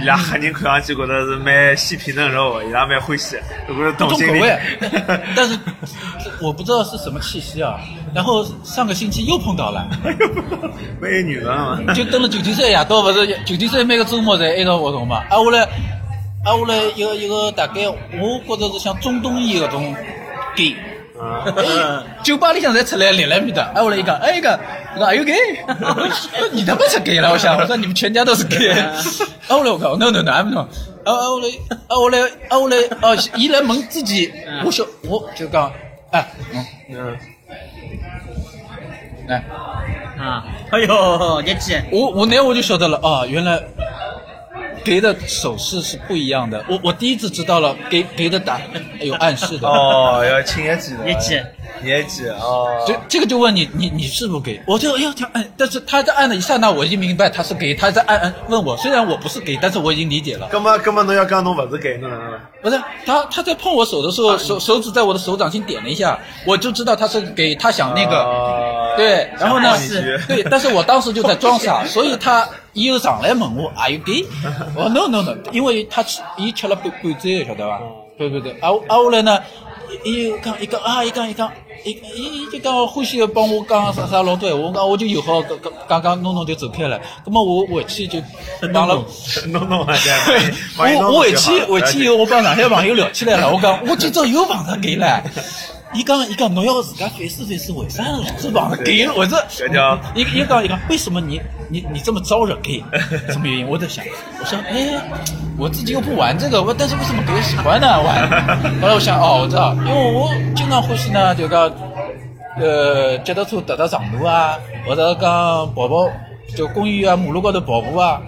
[0.00, 3.42] 伊拉黑人看上去觉得是蛮细皮嫩肉的，伊拉蛮欢喜的。
[3.68, 5.58] 如果是同性恋重口味， 但是
[6.40, 7.78] 我不知道是什么气息啊。
[8.14, 9.86] 然后上个星期又碰到了，
[10.98, 11.92] 没有缘分嘛。
[11.92, 15.24] 就登了九天山夜到，不是九天山每个周末在一道活动嘛。
[15.28, 15.60] 啊，我来，
[16.42, 17.86] 啊我来一个一个大概，
[18.18, 19.94] 我觉着是像中东裔搿种
[20.56, 20.74] gay。
[21.22, 24.50] 啊， 酒吧里向侪出来立了面的，哎，我来一讲，哎，一个，
[24.96, 25.34] 我讲，哎呦 gay，
[26.52, 28.70] 你他妈是 gay 了，我想，我说你们全家都是 gay，
[29.48, 30.34] 啊，我来我讲，no no 啊
[31.04, 31.48] 啊我来，
[31.88, 32.18] 啊我来，
[32.48, 34.32] 啊我来，哦，伊来问自己，
[34.64, 35.72] 我说我就讲，
[36.10, 37.16] 哎，嗯，嗯，
[39.28, 39.44] 哎，
[40.18, 43.60] 啊，哎呦，年纪，我我那我就晓得了，啊，原来
[44.84, 48.60] gay 的手势是不一样的，我我第一次知道了 gay gay 的打
[49.00, 51.40] 有暗示的，哦，要亲一记的，日记，
[51.84, 52.68] 一记哦。
[52.86, 54.62] 这这个就问你，你你是不是 gay？
[54.66, 57.74] 我就哎呀，他按，但是他在按的一刹那，我已经明白他是 gay。
[57.74, 60.48] 他在按按问我，虽然我不是 gay，但是我已经理解了。
[60.48, 62.40] 根本根本侬要讲侬不是哪能？
[62.62, 69.74] 不是他他在碰我手的时候，手手指在我的手掌心点了一下，我就知道他是 gay，他想那个，哦对，然后呢
[70.28, 74.24] 对，但是我当时就在装傻， 所以他伊又上来问我 Are you gay？
[74.76, 77.80] 我说 No No No，因为他吃伊吃了半半醉，晓得吧？
[78.18, 79.40] 对对对，啊啊后来呢，
[80.04, 81.50] 伊伊讲伊讲啊，伊讲伊讲。
[81.84, 87.00] 伊伊就讲欢喜帮我讲啥啥老多闲话，我讲我就友好讲讲讲弄弄就走开了。
[87.26, 88.20] 那么我回去就
[88.72, 89.04] 帮了，
[89.48, 89.80] 弄弄！
[89.80, 93.52] 我我回去回去以后，我帮上海朋友聊起来了。
[93.52, 95.24] 我讲我今朝又碰着 gay 了。
[95.94, 99.12] 伊讲伊讲侬要自家反思反思，为啥老是碰着 gay 了？
[99.14, 102.82] 我这这叫伊伊讲伊讲为什么你你你这么招惹 gay？
[103.28, 103.68] 什么原因？
[103.68, 104.02] 我在想，
[104.40, 104.98] 我说哎，
[105.58, 108.28] 我自己又不玩这个，我但是为什么 gay 喜欢呢 玩？
[108.80, 111.70] 后来我想哦，我知道，因为我经常欢喜呢，就讲
[112.58, 115.30] 呃脚踏车踏踏长途啊，或者讲
[115.74, 116.08] 跑跑
[116.56, 118.20] 就公园啊、马路高头跑步啊。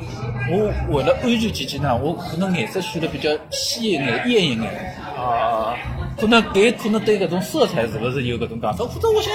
[0.51, 4.95] 我为了安全起见呢，我可能颜色选的比较鲜一眼、艳一眼。
[5.17, 5.73] 啊，
[6.21, 8.85] 可能给可能对搿种色彩是不是有搿种讲法？
[8.85, 9.33] 或者我想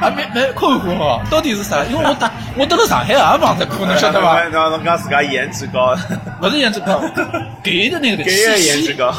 [0.00, 1.84] 还蛮蛮困惑哦，到底是啥？
[1.84, 4.42] 因为我打我到了上海也碰着过，侬晓得伐？
[4.48, 5.94] 侬侬讲自家颜值高，
[6.40, 7.02] 不是颜值高，
[7.62, 8.94] 给的那个给气的颜值。
[8.94, 9.12] 高。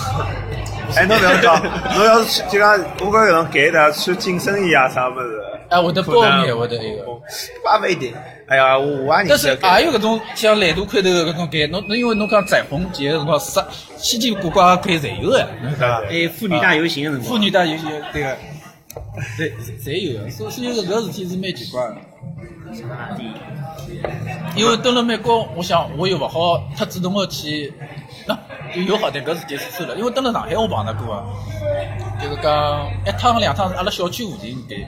[0.95, 1.61] 哎，侬不要讲，
[1.95, 7.05] 侬要是就讲，我讲搿种给的穿紧身衣啊啥物事，哎，我的包面，我的一个。
[7.05, 8.13] 也勿一定。
[8.47, 13.65] 哎呀，我我也但是认识也有搿种像懒惰块头的搿种给，侬侬因为侬讲彩虹节的辰光，啥
[13.97, 16.07] 稀奇古怪给侪有的，侬晓得伐？
[16.09, 18.37] 哎，妇女大游行的辰光，妇女大游行对个，
[19.37, 19.51] 侪
[19.83, 21.95] 侪有的，所所以搿个事体是蛮奇怪的。
[24.55, 27.73] 因为蹲了美国，我想我又勿好太主动的去，
[28.27, 28.37] 那
[28.73, 29.95] 就有好点搿事体是算了。
[29.95, 31.25] 因为蹲了上海我碰着过啊，
[32.21, 34.85] 就是讲一趟两趟是阿拉小区附近对。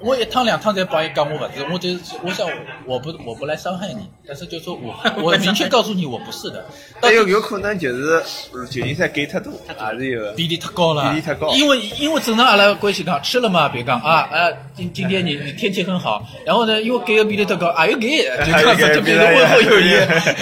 [0.00, 1.88] 我一趟两趟才帮伊讲我勿是，我就
[2.22, 2.46] 我想
[2.84, 6.64] 我不我不来伤害你，但是就说我 我明确告诉你我不是的，
[7.00, 8.22] 但有有可能就是
[8.70, 10.32] 旧金山给太多，还是有的。
[10.34, 11.52] 比例太高了，比例太高。
[11.54, 19.90] 因为因为正常阿拉关系讲吃了嘛，别讲啊啊，今今天你你天气很好，然后呢，因为给的比例太高，啊又给，就这样子就变成问候友谊，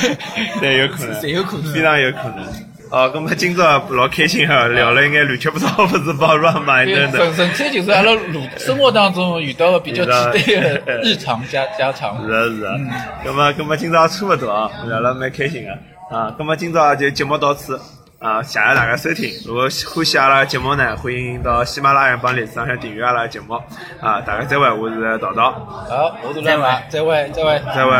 [0.60, 1.72] 对，有可能，侪有可能？
[1.72, 2.44] 非常有可能。
[2.94, 7.08] 哦，那么今朝老开心哈，聊了一眼乱七八糟不是帮乱买的。
[7.10, 12.24] 纯纯粹就是阿拉路生活当中遇到的比较简单的日常家家常。
[12.24, 12.76] 是啊是啊，
[13.24, 15.72] 那么那么今朝差不多啊，聊了蛮开心的
[16.16, 16.32] 啊。
[16.38, 17.76] 那么今朝就节目到此
[18.20, 19.28] 啊，谢谢大家收听。
[19.44, 23.54] 如果欢喜阿拉节目呢，欢迎到喜马拉雅帮里枝上订阅阿拉节目
[24.00, 24.20] 啊。
[24.20, 25.50] 大家再会，我是桃桃。
[25.50, 26.86] 好，我是乱买。
[26.88, 27.92] 再会，再会，再会。